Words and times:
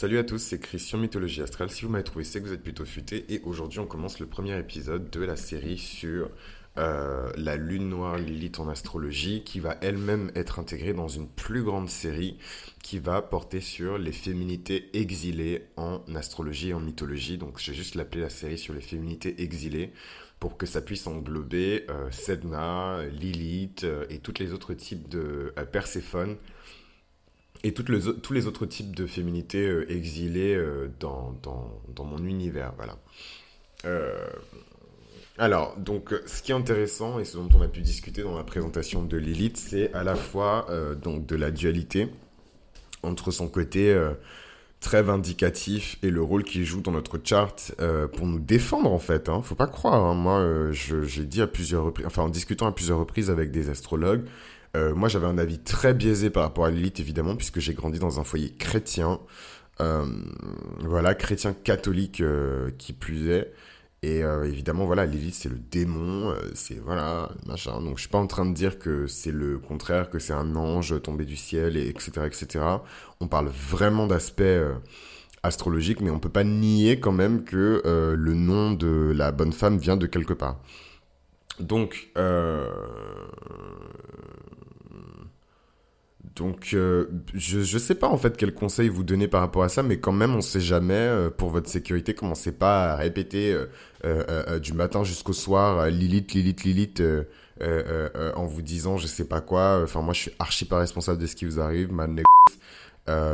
Salut 0.00 0.16
à 0.16 0.24
tous, 0.24 0.38
c'est 0.38 0.58
Christian 0.58 0.96
Mythologie 0.96 1.42
Astrale. 1.42 1.68
Si 1.68 1.84
vous 1.84 1.90
m'avez 1.90 2.04
trouvé, 2.04 2.24
c'est 2.24 2.40
que 2.40 2.46
vous 2.46 2.54
êtes 2.54 2.62
plutôt 2.62 2.86
futé. 2.86 3.26
Et 3.28 3.42
aujourd'hui, 3.44 3.80
on 3.80 3.86
commence 3.86 4.18
le 4.18 4.24
premier 4.24 4.58
épisode 4.58 5.10
de 5.10 5.20
la 5.20 5.36
série 5.36 5.76
sur 5.76 6.30
euh, 6.78 7.30
la 7.36 7.56
lune 7.56 7.90
noire 7.90 8.16
Lilith 8.16 8.60
en 8.60 8.70
astrologie, 8.70 9.44
qui 9.44 9.60
va 9.60 9.76
elle-même 9.82 10.32
être 10.34 10.58
intégrée 10.58 10.94
dans 10.94 11.08
une 11.08 11.28
plus 11.28 11.62
grande 11.62 11.90
série 11.90 12.38
qui 12.82 12.98
va 12.98 13.20
porter 13.20 13.60
sur 13.60 13.98
les 13.98 14.12
féminités 14.12 14.88
exilées 14.94 15.66
en 15.76 16.00
astrologie 16.14 16.70
et 16.70 16.74
en 16.74 16.80
mythologie. 16.80 17.36
Donc, 17.36 17.58
j'ai 17.58 17.74
juste 17.74 17.94
l'appelé 17.94 18.22
la 18.22 18.30
série 18.30 18.56
sur 18.56 18.72
les 18.72 18.80
féminités 18.80 19.42
exilées 19.42 19.92
pour 20.38 20.56
que 20.56 20.64
ça 20.64 20.80
puisse 20.80 21.06
englober 21.06 21.84
euh, 21.90 22.10
Sedna, 22.10 23.02
Lilith 23.20 23.84
euh, 23.84 24.06
et 24.08 24.16
tous 24.16 24.32
les 24.38 24.54
autres 24.54 24.72
types 24.72 25.10
de 25.10 25.52
Perséphone 25.70 26.38
et 27.62 27.72
tous 27.72 28.32
les 28.32 28.46
autres 28.46 28.66
types 28.66 28.96
de 28.96 29.06
féminités 29.06 29.66
euh, 29.66 29.90
exilées 29.90 30.54
euh, 30.54 30.88
dans, 30.98 31.34
mon 31.98 32.24
univers. 32.24 32.72
Voilà. 32.76 32.96
Euh, 33.84 34.26
alors, 35.38 35.76
donc, 35.76 36.14
ce 36.26 36.42
qui 36.42 36.52
est 36.52 36.54
intéressant 36.54 37.18
et 37.18 37.24
ce 37.24 37.36
dont 37.36 37.48
on 37.54 37.62
a 37.62 37.68
pu 37.68 37.80
discuter 37.80 38.22
dans 38.22 38.36
la 38.36 38.44
présentation 38.44 39.02
de 39.04 39.16
Lilith, 39.16 39.56
c'est 39.56 39.92
à 39.94 40.04
la 40.04 40.14
fois 40.14 40.66
donc 41.00 41.24
de 41.24 41.34
la 41.34 41.50
dualité 41.50 42.08
entre 43.02 43.30
son 43.30 43.48
côté 43.48 43.98
très 44.80 45.02
vindicatif 45.02 45.96
et 46.02 46.10
le 46.10 46.20
rôle 46.20 46.44
qu'il 46.44 46.66
joue 46.66 46.82
dans 46.82 46.90
notre 46.90 47.18
chart 47.24 47.72
pour 48.12 48.26
nous 48.26 48.38
défendre 48.38 48.92
en 48.92 48.98
fait. 48.98 49.30
Hein. 49.30 49.40
Faut 49.40 49.54
pas 49.54 49.66
croire. 49.66 50.04
Hein. 50.04 50.14
Moi, 50.14 50.72
j'ai 50.72 51.24
dit 51.24 51.40
à 51.40 51.46
plusieurs 51.46 51.84
reprises, 51.84 52.06
enfin 52.06 52.24
en 52.24 52.28
discutant 52.28 52.66
à 52.66 52.72
plusieurs 52.72 52.98
reprises 52.98 53.30
avec 53.30 53.50
des 53.50 53.70
astrologues, 53.70 54.26
euh, 54.76 54.94
moi, 54.94 55.08
j'avais 55.08 55.26
un 55.26 55.38
avis 55.38 55.58
très 55.58 55.94
biaisé 55.94 56.30
par 56.30 56.44
rapport 56.44 56.64
à 56.64 56.70
Lilith, 56.70 57.00
évidemment, 57.00 57.36
puisque 57.36 57.60
j'ai 57.60 57.74
grandi 57.74 57.98
dans 57.98 58.20
un 58.20 58.24
foyer 58.24 58.50
chrétien. 58.50 59.20
Euh, 59.80 60.06
voilà, 60.80 61.14
chrétien 61.14 61.52
catholique 61.52 62.20
euh, 62.20 62.70
qui 62.78 62.92
plus 62.92 63.30
est. 63.30 63.52
Et 64.02 64.20
évidemment, 64.20 64.86
voilà, 64.86 65.04
Lilith, 65.04 65.34
c'est 65.34 65.50
le 65.50 65.58
démon, 65.58 66.34
c'est 66.54 66.78
voilà, 66.78 67.28
machin. 67.44 67.82
Donc, 67.82 67.98
je 67.98 68.00
suis 68.00 68.08
pas 68.08 68.16
en 68.16 68.26
train 68.26 68.46
de 68.46 68.54
dire 68.54 68.78
que 68.78 69.06
c'est 69.06 69.30
le 69.30 69.58
contraire, 69.58 70.08
que 70.08 70.18
c'est 70.18 70.32
un 70.32 70.56
ange 70.56 71.02
tombé 71.02 71.26
du 71.26 71.36
ciel, 71.36 71.76
et 71.76 71.86
etc., 71.86 72.22
etc. 72.24 72.64
On 73.20 73.28
parle 73.28 73.48
vraiment 73.48 74.06
d'aspects 74.06 74.42
astrologiques, 75.42 76.00
mais 76.00 76.08
on 76.08 76.18
peut 76.18 76.30
pas 76.30 76.44
nier 76.44 76.98
quand 76.98 77.12
même 77.12 77.44
que 77.44 77.82
le 78.16 78.32
nom 78.32 78.72
de 78.72 79.12
la 79.14 79.32
bonne 79.32 79.52
femme 79.52 79.76
vient 79.76 79.98
de 79.98 80.06
quelque 80.06 80.32
part. 80.32 80.56
Donc, 81.58 82.10
donc, 86.40 86.70
euh, 86.72 87.06
je 87.34 87.58
ne 87.58 87.78
sais 87.78 87.94
pas 87.94 88.08
en 88.08 88.16
fait 88.16 88.34
quel 88.36 88.54
conseil 88.54 88.88
vous 88.88 89.02
donnez 89.02 89.28
par 89.28 89.42
rapport 89.42 89.62
à 89.62 89.68
ça, 89.68 89.82
mais 89.82 89.98
quand 89.98 90.12
même, 90.12 90.32
on 90.32 90.38
ne 90.38 90.40
sait 90.40 90.60
jamais, 90.60 90.94
euh, 90.94 91.28
pour 91.28 91.50
votre 91.50 91.68
sécurité, 91.68 92.14
commencez 92.14 92.52
pas 92.52 92.92
à 92.92 92.96
répéter 92.96 93.54
euh, 94.06 94.58
du 94.58 94.72
matin 94.72 95.04
jusqu'au 95.04 95.34
soir 95.34 95.88
Lilith, 95.90 96.32
Lilith, 96.32 96.64
Lilith, 96.64 97.02
en 97.60 98.46
vous 98.46 98.62
disant 98.62 98.96
je 98.96 99.06
sais 99.06 99.26
pas 99.28 99.42
quoi. 99.42 99.82
Enfin, 99.82 100.00
moi, 100.00 100.14
je 100.14 100.20
suis 100.20 100.32
archi 100.38 100.64
pas 100.64 100.78
responsable 100.78 101.20
de 101.20 101.26
ce 101.26 101.36
qui 101.36 101.44
vous 101.44 101.60
arrive, 101.60 101.90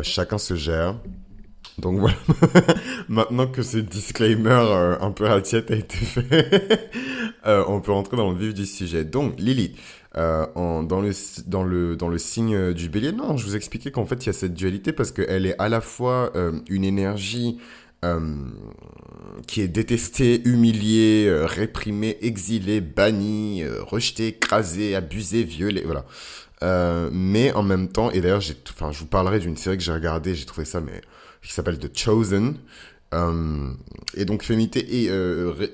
chacun 0.02 0.38
se 0.38 0.54
gère. 0.54 0.96
Donc 1.78 2.00
voilà, 2.00 2.16
maintenant 3.08 3.46
que 3.46 3.62
ce 3.62 3.76
disclaimer 3.78 4.96
un 5.00 5.10
peu 5.10 5.26
ratiette 5.26 5.70
a 5.70 5.76
été 5.76 5.96
fait, 5.98 6.90
on 7.44 7.80
peut 7.80 7.92
rentrer 7.92 8.16
dans 8.16 8.30
le 8.30 8.38
vif 8.38 8.54
du 8.54 8.64
sujet. 8.64 9.04
Donc, 9.04 9.34
Lilith, 9.38 9.76
euh, 10.18 10.46
dans, 10.82 11.02
le, 11.62 12.18
signe 12.18 12.72
du 12.72 12.88
bélier. 12.88 13.12
Non, 13.12 13.36
je 13.36 13.44
vous 13.44 13.54
expliquais 13.54 13.90
qu'en 13.90 14.06
fait, 14.06 14.24
il 14.24 14.26
y 14.26 14.30
a 14.30 14.32
cette 14.32 14.54
dualité 14.54 14.92
parce 14.92 15.12
qu'elle 15.12 15.44
est 15.44 15.60
à 15.60 15.68
la 15.68 15.82
fois 15.82 16.32
euh, 16.36 16.58
une 16.70 16.84
énergie 16.84 17.58
euh, 18.02 18.34
qui 19.46 19.60
est 19.60 19.68
détestée, 19.68 20.40
humiliée, 20.48 21.30
réprimée, 21.44 22.16
exilée, 22.22 22.80
bannie, 22.80 23.62
rejetée, 23.66 24.28
écrasée, 24.28 24.94
abusée, 24.94 25.42
violée, 25.42 25.84
voilà. 25.84 26.06
mais 27.12 27.52
en 27.52 27.62
même 27.62 27.88
temps, 27.88 28.10
et 28.10 28.22
d'ailleurs, 28.22 28.40
je 28.40 28.54
vous 28.98 29.06
parlerai 29.06 29.38
d'une 29.38 29.56
série 29.56 29.76
que 29.76 29.82
j'ai 29.82 29.92
regardée, 29.92 30.34
j'ai 30.34 30.46
trouvé 30.46 30.64
ça, 30.64 30.80
mais 30.80 31.02
qui 31.46 31.52
s'appelle 31.52 31.78
The 31.78 31.96
Chosen. 31.96 32.56
et 34.14 34.24
donc 34.24 34.42
féminité 34.42 35.04
et 35.04 35.10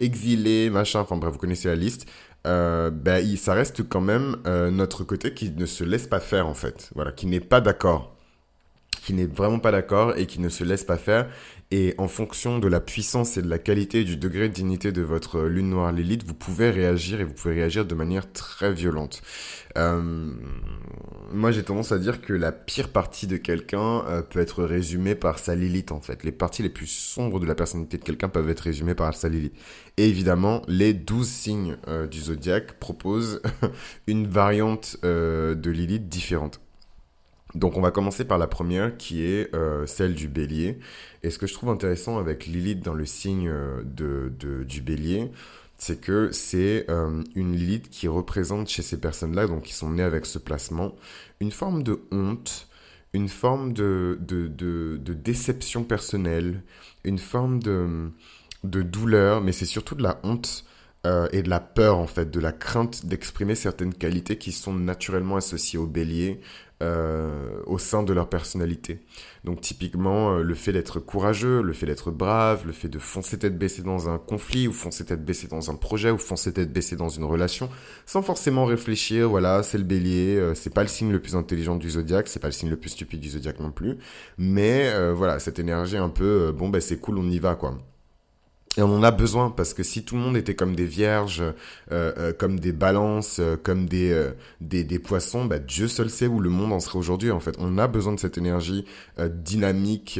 exilée, 0.01 0.71
machin, 0.71 1.01
enfin 1.01 1.17
bref, 1.17 1.33
vous 1.33 1.39
connaissez 1.39 1.69
la 1.69 1.77
liste. 1.77 2.07
Euh, 2.47 2.91
ben, 2.91 3.37
ça 3.37 3.55
reste 3.55 3.89
quand 3.89 4.01
même 4.01 4.37
euh, 4.47 4.71
notre 4.71 5.05
côté 5.05 5.33
qui 5.33 5.51
ne 5.51 5.67
se 5.67 5.85
laisse 5.85 6.09
pas 6.09 6.19
faire 6.19 6.49
en 6.49 6.55
fait, 6.55 6.91
voilà, 6.95 7.13
qui 7.13 7.27
n'est 7.27 7.41
pas 7.41 7.61
d'accord, 7.61 8.17
qui 9.03 9.15
n'est 9.15 9.27
vraiment 9.27 9.59
pas 9.59 9.73
d'accord 9.73 10.17
et 10.17 10.27
qui 10.27 10.41
ne 10.41 10.49
se 10.49 10.63
laisse 10.63 10.85
pas 10.85 10.97
faire. 10.97 11.29
Et 11.73 11.95
en 11.97 12.07
fonction 12.07 12.59
de 12.59 12.69
la 12.69 12.81
puissance 12.81 13.39
et 13.39 13.43
de 13.43 13.49
la 13.49 13.59
qualité 13.59 14.01
et 14.01 14.05
du 14.05 14.17
degré 14.17 14.49
de 14.49 14.55
dignité 14.55 14.93
de 14.93 15.03
votre 15.03 15.41
lune 15.41 15.71
noire 15.71 15.91
Lilith, 15.91 16.23
vous 16.25 16.35
pouvez 16.35 16.71
réagir 16.71 17.21
et 17.21 17.25
vous 17.25 17.33
pouvez 17.33 17.55
réagir 17.55 17.87
de 17.87 17.95
manière 17.95 18.31
très 18.33 18.73
violente. 18.73 19.23
Euh, 19.79 20.33
moi, 21.33 21.51
j'ai 21.51 21.63
tendance 21.65 21.91
à 21.91 21.99
dire 21.99 22.21
que 22.21 22.35
la 22.35 22.53
pire 22.53 22.91
partie 22.91 23.27
de 23.27 23.39
quelqu'un 23.39 24.05
euh, 24.07 24.23
peut 24.23 24.39
être 24.39 24.63
résumée 24.65 25.15
par 25.15 25.39
sa 25.39 25.55
Lilith, 25.55 25.93
en 25.93 26.01
fait. 26.01 26.23
Les 26.25 26.33
parties 26.33 26.63
les 26.63 26.69
plus 26.69 26.87
sombres 26.87 27.41
de 27.41 27.47
la 27.47 27.55
personnalité 27.55 27.97
de 27.97 28.05
quelqu'un 28.05 28.29
peuvent 28.29 28.51
être 28.51 28.61
résumées 28.61 28.95
par 28.95 29.15
sa 29.15 29.31
Lilith. 29.31 29.55
Et 29.97 30.09
évidemment, 30.09 30.63
les 30.69 30.93
douze 30.93 31.29
signes 31.29 31.79
euh, 31.89 32.07
du 32.07 32.21
zodiaque 32.21 32.79
proposent 32.79 33.41
une 34.07 34.27
variante 34.27 34.99
de 35.03 35.71
Lilith 35.71 36.09
différente. 36.09 36.62
Donc 37.55 37.77
on 37.77 37.81
va 37.81 37.91
commencer 37.91 38.25
par 38.25 38.39
la 38.39 38.47
première 38.47 38.97
qui 38.97 39.25
est 39.25 39.55
euh, 39.55 39.87
celle 39.87 40.15
du 40.15 40.29
bélier. 40.29 40.79
Et 41.23 41.31
ce 41.31 41.39
que 41.39 41.47
je 41.47 41.55
trouve 41.55 41.71
intéressant 41.71 42.19
avec 42.19 42.47
Lilith 42.47 42.81
dans 42.81 42.95
le 42.95 43.07
signe 43.07 43.49
euh, 43.49 43.83
de, 43.85 44.65
du 44.65 44.81
bélier, 44.81 45.31
c'est 45.77 46.01
que 46.01 46.31
c'est 46.33 46.87
euh, 46.89 47.23
une 47.35 47.55
Lilith 47.55 47.91
qui 47.91 48.09
représente 48.09 48.69
chez 48.69 48.83
ces 48.83 48.99
personnes-là, 49.01 49.47
donc 49.47 49.63
qui 49.65 49.75
sont 49.75 49.91
nées 49.91 50.03
avec 50.03 50.27
ce 50.27 50.39
placement, 50.39 50.95
une 51.41 51.51
forme 51.51 51.83
de 51.83 52.01
honte, 52.11 52.69
une 53.13 53.29
forme 53.29 53.73
de, 53.73 54.19
de, 54.21 54.47
de, 54.47 55.15
déception 55.15 55.85
personnelle, 55.85 56.63
une 57.05 57.19
forme 57.19 57.61
de, 57.63 58.11
de 58.65 58.83
douleur, 58.83 59.43
mais 59.43 59.53
c'est 59.53 59.67
surtout 59.67 59.95
de 59.95 60.03
la 60.03 60.19
honte 60.23 60.65
et 61.05 61.43
de 61.43 61.51
la 61.51 61.59
peur 61.59 61.99
en 61.99 62.07
fait, 62.07 62.31
de 62.31 62.39
la 62.39 62.53
crainte 62.53 63.07
d'exprimer 63.07 63.55
certaines 63.57 63.93
qualités 63.93 64.39
qui 64.39 64.53
sont 64.53 64.73
naturellement 64.73 65.37
associées 65.37 65.79
au 65.79 65.87
bélier, 65.87 66.41
euh, 66.83 67.61
au 67.67 67.79
sein 67.79 68.03
de 68.03 68.13
leur 68.13 68.29
personnalité. 68.29 69.05
Donc 69.45 69.61
typiquement, 69.61 70.33
euh, 70.33 70.43
le 70.43 70.55
fait 70.55 70.73
d'être 70.73 70.99
courageux, 70.99 71.63
le 71.63 71.73
fait 71.73 71.87
d'être 71.87 72.11
brave, 72.11 72.67
le 72.67 72.73
fait 72.73 72.89
de 72.89 72.99
foncer 72.99 73.39
tête 73.39 73.57
baissée 73.57 73.83
dans 73.83 74.09
un 74.09 74.19
conflit, 74.19 74.67
ou 74.67 74.73
foncer 74.73 75.05
tête 75.05 75.25
baissée 75.25 75.47
dans 75.47 75.71
un 75.71 75.77
projet, 75.77 76.11
ou 76.11 76.19
foncer 76.19 76.53
tête 76.53 76.73
baissée 76.73 76.97
dans 76.97 77.09
une 77.09 77.23
relation, 77.23 77.69
sans 78.05 78.23
forcément 78.23 78.65
réfléchir, 78.65 79.29
voilà, 79.29 79.63
c'est 79.63 79.79
le 79.79 79.85
bélier, 79.85 80.37
euh, 80.37 80.55
c'est 80.57 80.75
pas 80.75 80.83
le 80.83 80.89
signe 80.89 81.13
le 81.13 81.21
plus 81.21 81.37
intelligent 81.37 81.77
du 81.77 81.89
zodiaque, 81.89 82.27
c'est 82.27 82.41
pas 82.41 82.49
le 82.49 82.53
signe 82.53 82.71
le 82.71 82.77
plus 82.77 82.91
stupide 82.91 83.21
du 83.21 83.29
zodiaque 83.31 83.61
non 83.61 83.71
plus, 83.71 83.99
mais 84.37 84.93
voilà, 85.13 85.39
cette 85.39 85.61
énergie 85.61 85.99
un 85.99 86.09
peu, 86.09 86.51
bon 86.51 86.69
ben 86.69 86.81
c'est 86.81 86.99
cool, 86.99 87.19
on 87.19 87.31
y 87.31 87.39
va 87.39 87.55
quoi. 87.55 87.79
Et 88.79 88.83
on 88.83 88.95
en 88.95 89.03
a 89.03 89.11
besoin 89.11 89.51
parce 89.51 89.75
que 89.75 89.83
si 89.83 90.03
tout 90.03 90.15
le 90.15 90.23
monde 90.23 90.37
était 90.37 90.55
comme 90.55 90.75
des 90.75 90.87
vierges, 90.87 91.43
euh, 91.43 91.53
euh, 92.17 92.33
comme 92.33 92.59
des 92.59 92.73
balances, 92.73 93.37
euh, 93.39 93.57
comme 93.63 93.87
des, 93.87 94.31
des, 94.63 94.83
des 94.83 94.99
poissons, 94.99 95.45
bah, 95.45 95.59
Dieu 95.59 95.89
seul 95.89 96.09
sait 96.09 96.27
où 96.27 96.41
le 96.41 96.49
monde 96.49 96.73
en 96.73 96.81
serait 96.81 96.99
aujourd'hui. 96.99 97.31
En 97.31 97.41
fait, 97.41 97.55
on 97.59 97.77
a 97.77 97.87
besoin 97.87 98.15
de 98.15 98.21
cette 98.21 98.39
énergie 98.39 98.87
dynamique 99.19 100.19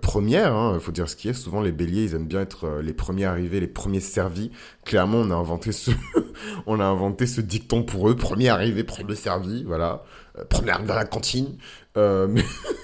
première. 0.00 0.52
Il 0.52 0.76
hein, 0.76 0.80
faut 0.80 0.92
dire 0.92 1.08
ce 1.08 1.16
qui 1.16 1.28
est. 1.28 1.32
Souvent, 1.32 1.60
les 1.60 1.72
béliers, 1.72 2.04
ils 2.04 2.14
aiment 2.14 2.28
bien 2.28 2.40
être 2.40 2.78
les 2.80 2.92
premiers 2.92 3.24
arrivés, 3.24 3.58
les 3.58 3.66
premiers 3.66 4.00
servis. 4.00 4.52
Clairement, 4.84 5.18
on 5.18 5.30
a 5.30 5.34
inventé 5.34 5.72
ce, 5.72 5.90
on 6.66 6.78
a 6.78 6.84
inventé 6.84 7.26
ce 7.26 7.40
dicton 7.40 7.82
pour 7.82 8.08
eux. 8.08 8.14
Premier 8.14 8.48
arrivé, 8.48 8.84
premier 8.84 9.16
servi. 9.16 9.64
Voilà. 9.64 10.04
premier 10.48 10.70
arrivé 10.70 10.92
à 10.92 10.96
la 10.96 11.04
cantine. 11.04 11.56
mais 11.96 12.44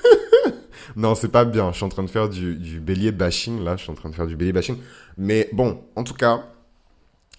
non, 0.97 1.15
c'est 1.15 1.29
pas 1.29 1.45
bien. 1.45 1.71
Je 1.73 1.77
suis 1.77 1.85
en 1.85 1.89
train 1.89 2.03
de 2.03 2.11
faire 2.11 2.29
du, 2.29 2.57
du 2.57 2.81
bélier 2.81 3.13
bashing, 3.13 3.63
là. 3.63 3.77
Je 3.77 3.83
suis 3.83 3.91
en 3.91 3.95
train 3.95 4.11
de 4.11 4.15
faire 4.15 4.27
du 4.27 4.37
bélier 4.37 4.53
bashing. 4.53 4.77
Mais 5.17 5.49
bon, 5.53 5.81
en 5.97 6.05
tout 6.05 6.15
cas, 6.15 6.45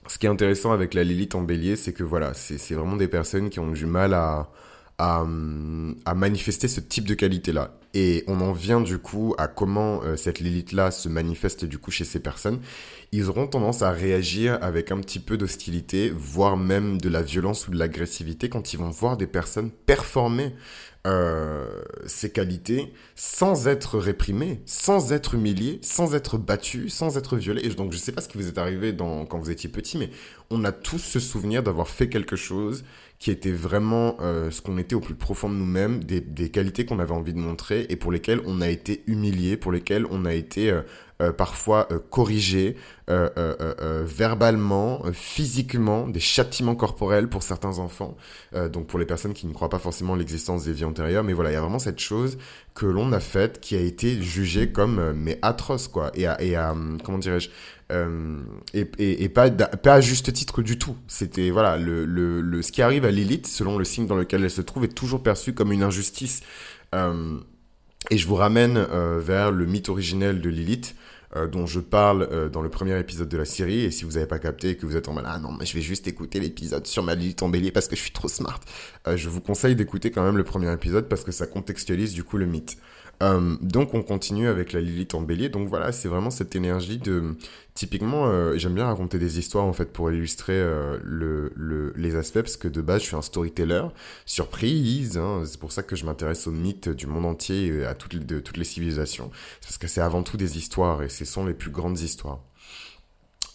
ce 0.07 0.17
qui 0.17 0.25
est 0.25 0.29
intéressant 0.29 0.71
avec 0.71 0.93
la 0.93 1.03
Lilith 1.03 1.35
en 1.35 1.41
bélier, 1.41 1.75
c'est 1.75 1.93
que 1.93 2.03
voilà, 2.03 2.33
c'est 2.33 2.73
vraiment 2.73 2.95
des 2.95 3.07
personnes 3.07 3.49
qui 3.49 3.59
ont 3.59 3.71
du 3.71 3.85
mal 3.85 4.13
à, 4.13 4.49
à, 4.97 5.25
à 6.05 6.13
manifester 6.15 6.67
ce 6.67 6.79
type 6.79 7.05
de 7.05 7.13
qualité-là. 7.13 7.77
Et 7.93 8.23
on 8.27 8.41
en 8.41 8.51
vient 8.51 8.81
du 8.81 8.97
coup 8.97 9.35
à 9.37 9.47
comment 9.47 10.03
euh, 10.03 10.17
cette 10.17 10.39
Lilith-là 10.39 10.91
se 10.91 11.07
manifeste 11.07 11.63
du 11.63 11.77
coup 11.77 11.91
chez 11.91 12.03
ces 12.03 12.19
personnes. 12.19 12.59
Ils 13.13 13.29
auront 13.29 13.47
tendance 13.47 13.81
à 13.81 13.91
réagir 13.91 14.59
avec 14.61 14.91
un 14.91 14.99
petit 14.99 15.19
peu 15.19 15.37
d'hostilité, 15.37 16.11
voire 16.13 16.57
même 16.57 16.99
de 16.99 17.07
la 17.07 17.21
violence 17.21 17.67
ou 17.67 17.71
de 17.71 17.77
l'agressivité 17.79 18.49
quand 18.49 18.73
ils 18.73 18.77
vont 18.77 18.89
voir 18.89 19.15
des 19.15 19.27
personnes 19.27 19.71
performer 19.71 20.53
euh, 21.05 21.67
ses 22.05 22.31
qualités 22.31 22.91
sans 23.15 23.67
être 23.67 23.99
réprimé, 23.99 24.61
sans 24.65 25.13
être 25.13 25.35
humilié, 25.35 25.79
sans 25.81 26.15
être 26.15 26.37
battu, 26.37 26.89
sans 26.89 27.17
être 27.17 27.37
violé. 27.37 27.61
Et 27.63 27.69
donc 27.69 27.91
je 27.91 27.97
sais 27.97 28.11
pas 28.11 28.21
ce 28.21 28.27
qui 28.27 28.37
vous 28.37 28.47
est 28.47 28.57
arrivé 28.57 28.91
dans, 28.91 29.25
quand 29.25 29.39
vous 29.39 29.51
étiez 29.51 29.69
petit, 29.69 29.97
mais 29.97 30.09
on 30.49 30.63
a 30.63 30.71
tous 30.71 30.99
ce 30.99 31.19
souvenir 31.19 31.63
d'avoir 31.63 31.87
fait 31.87 32.09
quelque 32.09 32.35
chose 32.35 32.83
qui 33.19 33.31
était 33.31 33.51
vraiment 33.51 34.17
euh, 34.19 34.51
ce 34.51 34.61
qu'on 34.61 34.77
était 34.77 34.95
au 34.95 34.99
plus 34.99 35.15
profond 35.15 35.49
de 35.49 35.55
nous-mêmes, 35.55 36.03
des, 36.03 36.19
des, 36.19 36.49
qualités 36.49 36.85
qu'on 36.85 36.99
avait 36.99 37.13
envie 37.13 37.33
de 37.33 37.39
montrer 37.39 37.85
et 37.89 37.95
pour 37.95 38.11
lesquelles 38.11 38.41
on 38.45 38.61
a 38.61 38.69
été 38.69 39.03
humilié, 39.07 39.57
pour 39.57 39.71
lesquelles 39.71 40.05
on 40.09 40.25
a 40.25 40.33
été 40.33 40.69
euh, 40.69 40.81
euh, 41.21 41.31
parfois 41.31 41.87
euh, 41.91 41.99
corrigé 42.09 42.75
euh, 43.09 44.03
verbalement, 44.05 45.03
physiquement, 45.13 46.07
des 46.07 46.19
châtiments 46.19 46.75
corporels 46.75 47.29
pour 47.29 47.43
certains 47.43 47.77
enfants, 47.77 48.17
donc 48.71 48.87
pour 48.87 48.97
les 48.97 49.05
personnes 49.05 49.33
qui 49.33 49.45
ne 49.45 49.53
croient 49.53 49.69
pas 49.69 49.77
forcément 49.77 50.15
l'existence 50.15 50.65
des 50.65 50.73
vies 50.73 50.85
antérieures, 50.85 51.23
mais 51.23 51.33
voilà, 51.33 51.51
il 51.51 51.53
y 51.53 51.57
a 51.57 51.61
vraiment 51.61 51.77
cette 51.77 51.99
chose 51.99 52.39
que 52.73 52.87
l'on 52.87 53.11
a 53.11 53.19
faite 53.19 53.59
qui 53.59 53.75
a 53.75 53.79
été 53.79 54.19
jugée 54.21 54.71
comme 54.71 55.13
mais 55.13 55.37
atroce 55.43 55.87
quoi, 55.87 56.11
et 56.15 56.25
à, 56.25 56.41
et 56.41 56.55
à 56.55 56.75
comment 57.03 57.19
dirais-je, 57.19 57.49
euh, 57.91 58.41
et, 58.73 58.89
et, 58.97 59.23
et, 59.23 59.29
pas, 59.29 59.49
pas 59.51 59.93
à 59.93 60.01
juste 60.01 60.33
titre 60.33 60.61
du 60.61 60.79
tout. 60.79 60.95
C'était 61.07 61.51
voilà 61.51 61.77
le, 61.77 62.05
le, 62.05 62.41
le, 62.41 62.61
ce 62.61 62.71
qui 62.71 62.81
arrive 62.81 63.05
à 63.05 63.11
Lilith, 63.11 63.47
selon 63.47 63.77
le 63.77 63.85
signe 63.85 64.07
dans 64.07 64.15
lequel 64.15 64.43
elle 64.43 64.51
se 64.51 64.61
trouve, 64.61 64.85
est 64.85 64.95
toujours 64.95 65.21
perçu 65.21 65.53
comme 65.53 65.71
une 65.71 65.83
injustice. 65.83 66.41
Euh, 66.95 67.37
et 68.11 68.17
je 68.17 68.27
vous 68.27 68.35
ramène 68.35 68.77
euh, 68.77 69.19
vers 69.19 69.51
le 69.51 69.65
mythe 69.65 69.89
originel 69.89 70.41
de 70.41 70.49
Lilith, 70.49 70.95
euh, 71.35 71.47
dont 71.47 71.65
je 71.65 71.79
parle 71.79 72.27
euh, 72.31 72.49
dans 72.49 72.61
le 72.61 72.69
premier 72.69 72.99
épisode 72.99 73.29
de 73.29 73.37
la 73.37 73.45
série. 73.45 73.81
Et 73.81 73.91
si 73.91 74.05
vous 74.05 74.11
n'avez 74.11 74.27
pas 74.27 74.39
capté 74.39 74.71
et 74.71 74.77
que 74.77 74.85
vous 74.85 74.95
êtes 74.95 75.07
en 75.07 75.13
mode 75.13 75.25
ah 75.27 75.39
non, 75.39 75.51
mais 75.51 75.65
je 75.65 75.73
vais 75.73 75.81
juste 75.81 76.07
écouter 76.07 76.39
l'épisode 76.39 76.85
sur 76.87 77.03
ma 77.03 77.15
Lilith 77.15 77.41
en 77.43 77.49
bélier 77.49 77.71
parce 77.71 77.87
que 77.87 77.95
je 77.95 78.01
suis 78.01 78.11
trop 78.11 78.27
smart, 78.27 78.59
je 79.15 79.29
vous 79.29 79.41
conseille 79.41 79.75
d'écouter 79.75 80.11
quand 80.11 80.23
même 80.23 80.37
le 80.37 80.43
premier 80.43 80.71
épisode 80.71 81.07
parce 81.07 81.23
que 81.23 81.31
ça 81.31 81.47
contextualise 81.47 82.13
du 82.13 82.23
coup 82.23 82.37
le 82.37 82.45
mythe. 82.45 82.77
Euh, 83.23 83.55
donc 83.61 83.93
on 83.93 84.03
continue 84.03 84.47
avec 84.47 84.73
la 84.73 84.81
Lilith 84.81 85.15
en 85.15 85.21
bélier. 85.21 85.49
Donc 85.49 85.67
voilà, 85.67 85.91
c'est 85.91 86.07
vraiment 86.07 86.29
cette 86.29 86.55
énergie 86.55 86.97
de... 86.97 87.35
Typiquement, 87.73 88.27
euh, 88.27 88.57
j'aime 88.57 88.73
bien 88.73 88.85
raconter 88.85 89.19
des 89.19 89.37
histoires 89.37 89.65
en 89.65 89.73
fait 89.73 89.91
pour 89.91 90.09
illustrer 90.09 90.53
euh, 90.53 90.97
le, 91.03 91.51
le, 91.57 91.91
les 91.97 92.15
aspects 92.15 92.39
parce 92.39 92.55
que 92.55 92.69
de 92.69 92.81
base 92.81 93.01
je 93.01 93.07
suis 93.07 93.15
un 93.17 93.21
storyteller. 93.21 93.83
Surprise, 94.25 95.17
hein, 95.17 95.43
c'est 95.45 95.59
pour 95.59 95.73
ça 95.73 95.83
que 95.83 95.95
je 95.95 96.05
m'intéresse 96.05 96.47
aux 96.47 96.51
mythes 96.51 96.87
du 96.89 97.05
monde 97.05 97.25
entier 97.25 97.67
et 97.67 97.85
à 97.85 97.93
toutes 97.93 98.13
les, 98.13 98.19
de 98.19 98.39
toutes 98.39 98.63
civilisations. 98.63 99.29
Parce 99.61 99.77
que 99.77 99.87
c'est 99.87 100.01
avant 100.01 100.23
tout 100.23 100.37
des 100.37 100.57
histoires 100.57 101.03
et 101.03 101.09
ce 101.09 101.25
sont 101.25 101.45
les 101.45 101.53
plus 101.53 101.71
grandes 101.71 101.99
histoires. 101.99 102.39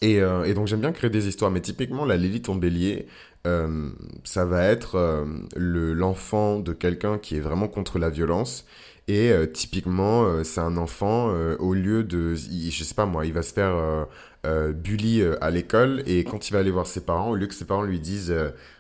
Et, 0.03 0.23
donc 0.55 0.67
j'aime 0.67 0.81
bien 0.81 0.93
créer 0.93 1.11
des 1.11 1.29
histoires, 1.29 1.51
mais 1.51 1.61
typiquement 1.61 2.07
la 2.07 2.17
Lilith 2.17 2.49
en 2.49 2.55
bélier, 2.55 3.07
ça 3.45 4.45
va 4.47 4.65
être 4.65 5.27
le 5.55 5.93
l'enfant 5.93 6.59
de 6.59 6.73
quelqu'un 6.73 7.19
qui 7.19 7.37
est 7.37 7.41
vraiment 7.41 7.69
contre 7.69 7.99
la 7.99 8.09
violence 8.09 8.65
et 9.11 9.33
euh, 9.33 9.45
typiquement, 9.45 10.23
euh, 10.23 10.45
c'est 10.45 10.61
un 10.61 10.77
enfant, 10.77 11.31
euh, 11.31 11.57
au 11.59 11.75
lieu 11.75 12.05
de, 12.05 12.37
je 12.37 12.85
sais 12.85 12.95
pas 12.95 13.07
moi, 13.07 13.27
il 13.27 13.33
va 13.33 13.43
se 13.43 13.53
faire 13.53 14.07
bully 14.45 15.23
à 15.41 15.51
l'école 15.51 16.03
et 16.07 16.25
quand 16.25 16.49
il 16.49 16.53
va 16.53 16.61
aller 16.61 16.71
voir 16.71 16.87
ses 16.87 17.05
parents, 17.05 17.31
au 17.31 17.37
lieu 17.37 17.47
que 17.47 17.55
ses 17.55 17.67
parents 17.67 17.83
lui 17.83 17.99
disent 17.99 18.35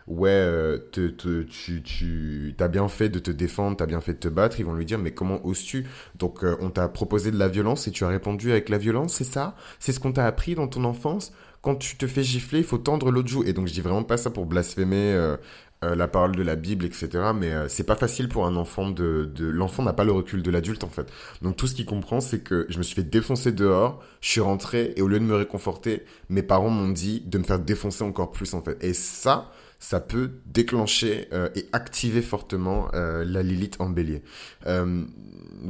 ouais, 0.06 0.78
tu, 0.92 2.54
as 2.58 2.68
bien 2.68 2.88
fait 2.88 3.08
de 3.08 3.18
te 3.18 3.30
défendre, 3.30 3.76
t'as 3.76 3.86
bien 3.86 4.00
fait 4.00 4.14
de 4.14 4.18
te 4.18 4.28
battre, 4.28 4.60
ils 4.60 4.64
vont 4.64 4.72
lui 4.72 4.86
dire 4.86 4.98
mais 4.98 5.10
comment 5.10 5.44
oses-tu? 5.44 5.86
Donc 6.14 6.44
on 6.60 6.70
t'a 6.70 6.88
proposé 6.88 7.30
de 7.30 7.38
la 7.38 7.48
violence 7.48 7.88
et 7.88 7.90
tu 7.90 8.04
as 8.04 8.08
répondu 8.08 8.52
avec 8.52 8.68
la 8.68 8.78
violence, 8.78 9.14
c'est 9.14 9.24
ça? 9.24 9.54
C'est 9.80 9.92
ce 9.92 10.00
qu'on 10.00 10.12
t'a 10.12 10.26
appris 10.26 10.54
dans 10.54 10.68
ton 10.68 10.84
enfance? 10.84 11.32
Quand 11.60 11.74
tu 11.74 11.96
te 11.96 12.06
fais 12.06 12.22
gifler, 12.22 12.60
il 12.60 12.64
faut 12.64 12.78
tendre 12.78 13.10
l'autre 13.10 13.28
joue. 13.28 13.42
Et 13.44 13.52
donc 13.52 13.66
je 13.66 13.74
dis 13.74 13.82
vraiment 13.82 14.04
pas 14.04 14.16
ça 14.16 14.30
pour 14.30 14.46
blasphémer 14.46 15.36
euh, 15.82 15.94
la 15.94 16.08
parole 16.08 16.36
de 16.36 16.42
la 16.42 16.56
Bible, 16.56 16.84
etc. 16.84 17.08
Mais 17.34 17.52
euh, 17.52 17.68
c'est 17.68 17.84
pas 17.84 17.96
facile 17.96 18.28
pour 18.28 18.46
un 18.46 18.56
enfant 18.56 18.90
de... 18.90 19.30
de... 19.34 19.46
L'enfant 19.46 19.82
n'a 19.82 19.94
pas 19.94 20.04
le 20.04 20.12
recul 20.12 20.42
de 20.42 20.50
l'adulte, 20.50 20.84
en 20.84 20.88
fait. 20.88 21.10
Donc 21.40 21.56
tout 21.56 21.66
ce 21.66 21.74
qu'il 21.74 21.86
comprend, 21.86 22.20
c'est 22.20 22.40
que 22.40 22.66
je 22.68 22.78
me 22.78 22.82
suis 22.82 22.94
fait 22.94 23.02
défoncer 23.02 23.52
dehors, 23.52 24.02
je 24.20 24.28
suis 24.28 24.40
rentré, 24.42 24.92
et 24.96 25.02
au 25.02 25.08
lieu 25.08 25.18
de 25.18 25.24
me 25.24 25.34
réconforter, 25.34 26.04
mes 26.28 26.42
parents 26.42 26.68
m'ont 26.68 26.90
dit 26.90 27.22
de 27.24 27.38
me 27.38 27.44
faire 27.44 27.58
défoncer 27.58 28.04
encore 28.04 28.30
plus, 28.30 28.52
en 28.52 28.60
fait. 28.60 28.76
Et 28.84 28.92
ça, 28.92 29.50
ça 29.80 29.98
peut 29.98 30.30
déclencher 30.46 31.26
euh, 31.32 31.48
et 31.56 31.66
activer 31.72 32.22
fortement 32.22 32.88
euh, 32.94 33.24
la 33.24 33.42
Lilith 33.42 33.76
en 33.80 33.88
bélier. 33.88 34.22
Euh, 34.66 35.04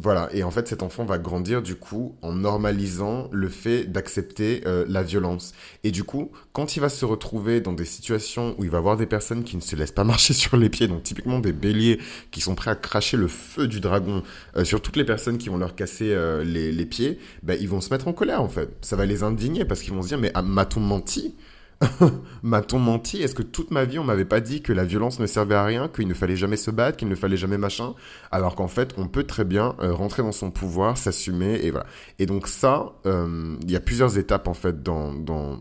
voilà, 0.02 0.28
et 0.32 0.44
en 0.44 0.50
fait 0.50 0.68
cet 0.68 0.82
enfant 0.82 1.04
va 1.04 1.18
grandir 1.18 1.62
du 1.62 1.74
coup 1.74 2.14
en 2.22 2.32
normalisant 2.32 3.28
le 3.32 3.48
fait 3.48 3.84
d'accepter 3.84 4.62
euh, 4.66 4.84
la 4.88 5.02
violence. 5.02 5.52
Et 5.84 5.90
du 5.90 6.04
coup, 6.04 6.30
quand 6.52 6.76
il 6.76 6.80
va 6.80 6.88
se 6.88 7.04
retrouver 7.04 7.60
dans 7.60 7.72
des 7.72 7.84
situations 7.84 8.54
où 8.58 8.64
il 8.64 8.70
va 8.70 8.80
voir 8.80 8.96
des 8.96 9.06
personnes 9.06 9.42
qui 9.42 9.56
ne 9.56 9.60
se 9.60 9.74
laissent 9.74 9.92
pas 9.92 10.04
marcher 10.10 10.34
sur 10.34 10.56
les 10.56 10.68
pieds, 10.68 10.86
donc 10.86 11.02
typiquement 11.02 11.40
des 11.40 11.52
béliers 11.52 11.98
qui 12.30 12.40
sont 12.40 12.54
prêts 12.54 12.70
à 12.70 12.76
cracher 12.76 13.16
le 13.16 13.28
feu 13.28 13.66
du 13.66 13.80
dragon 13.80 14.22
euh, 14.56 14.64
sur 14.64 14.80
toutes 14.80 14.96
les 14.96 15.04
personnes 15.04 15.38
qui 15.38 15.48
vont 15.48 15.58
leur 15.58 15.74
casser 15.74 16.12
euh, 16.12 16.44
les, 16.44 16.72
les, 16.72 16.86
pieds, 16.86 17.18
ben, 17.42 17.56
ils 17.60 17.68
vont 17.68 17.80
se 17.80 17.90
mettre 17.90 18.08
en 18.08 18.12
colère 18.12 18.42
en 18.42 18.48
fait. 18.48 18.70
Ça 18.82 18.96
va 18.96 19.06
les 19.06 19.22
indigner 19.22 19.64
parce 19.64 19.80
qu'ils 19.80 19.92
vont 19.92 20.02
se 20.02 20.08
dire 20.08 20.18
mais 20.18 20.30
ah, 20.34 20.42
m'a-t-on 20.42 20.80
menti? 20.80 21.34
M'a-t-on 22.42 22.78
menti? 22.78 23.22
Est-ce 23.22 23.34
que 23.34 23.42
toute 23.42 23.70
ma 23.70 23.84
vie, 23.84 23.98
on 23.98 24.04
m'avait 24.04 24.24
pas 24.24 24.40
dit 24.40 24.62
que 24.62 24.72
la 24.72 24.84
violence 24.84 25.18
ne 25.18 25.26
servait 25.26 25.54
à 25.54 25.64
rien, 25.64 25.88
qu'il 25.88 26.08
ne 26.08 26.14
fallait 26.14 26.36
jamais 26.36 26.56
se 26.56 26.70
battre, 26.70 26.98
qu'il 26.98 27.08
ne 27.08 27.14
fallait 27.14 27.36
jamais 27.36 27.58
machin? 27.58 27.94
Alors 28.30 28.54
qu'en 28.54 28.68
fait, 28.68 28.94
on 28.98 29.08
peut 29.08 29.24
très 29.24 29.44
bien 29.44 29.76
euh, 29.80 29.92
rentrer 29.92 30.22
dans 30.22 30.32
son 30.32 30.50
pouvoir, 30.50 30.98
s'assumer, 30.98 31.60
et 31.62 31.70
voilà. 31.70 31.86
Et 32.18 32.26
donc 32.26 32.48
ça, 32.48 32.92
euh, 33.06 33.56
il 33.62 33.70
y 33.70 33.76
a 33.76 33.80
plusieurs 33.80 34.18
étapes, 34.18 34.48
en 34.48 34.54
fait, 34.54 34.82
dans... 34.82 35.12
dans, 35.12 35.58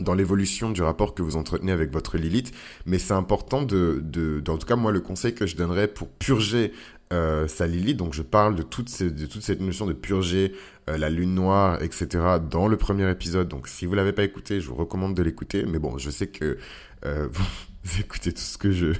dans 0.00 0.14
l'évolution 0.14 0.70
du 0.70 0.82
rapport 0.82 1.14
que 1.14 1.22
vous 1.22 1.36
entretenez 1.36 1.70
avec 1.70 1.92
votre 1.92 2.16
Lilith, 2.16 2.52
mais 2.86 2.98
c'est 2.98 3.14
important 3.14 3.62
de, 3.62 4.00
de, 4.02 4.42
en 4.48 4.58
tout 4.58 4.66
cas 4.66 4.74
moi 4.74 4.90
le 4.90 5.00
conseil 5.00 5.34
que 5.34 5.46
je 5.46 5.54
donnerais 5.54 5.86
pour 5.86 6.08
purger 6.08 6.72
euh, 7.12 7.46
Lilith, 7.60 7.96
donc 7.96 8.14
je 8.14 8.22
parle 8.22 8.56
de 8.56 8.62
toute, 8.62 9.02
de 9.02 9.26
toute 9.26 9.42
cette 9.42 9.60
notion 9.60 9.86
de 9.86 9.92
purger 9.92 10.52
euh, 10.90 10.98
la 10.98 11.10
lune 11.10 11.34
noire, 11.34 11.80
etc. 11.82 12.08
dans 12.50 12.66
le 12.66 12.76
premier 12.76 13.08
épisode. 13.10 13.48
Donc 13.48 13.68
si 13.68 13.86
vous 13.86 13.94
l'avez 13.94 14.12
pas 14.12 14.24
écouté, 14.24 14.60
je 14.60 14.68
vous 14.68 14.74
recommande 14.74 15.14
de 15.14 15.22
l'écouter. 15.22 15.64
Mais 15.64 15.78
bon, 15.78 15.98
je 15.98 16.10
sais 16.10 16.26
que 16.26 16.58
euh, 17.04 17.28
vous 17.84 18.00
écoutez 18.00 18.32
tout 18.32 18.40
ce 18.40 18.58
que 18.58 18.72
je 18.72 18.92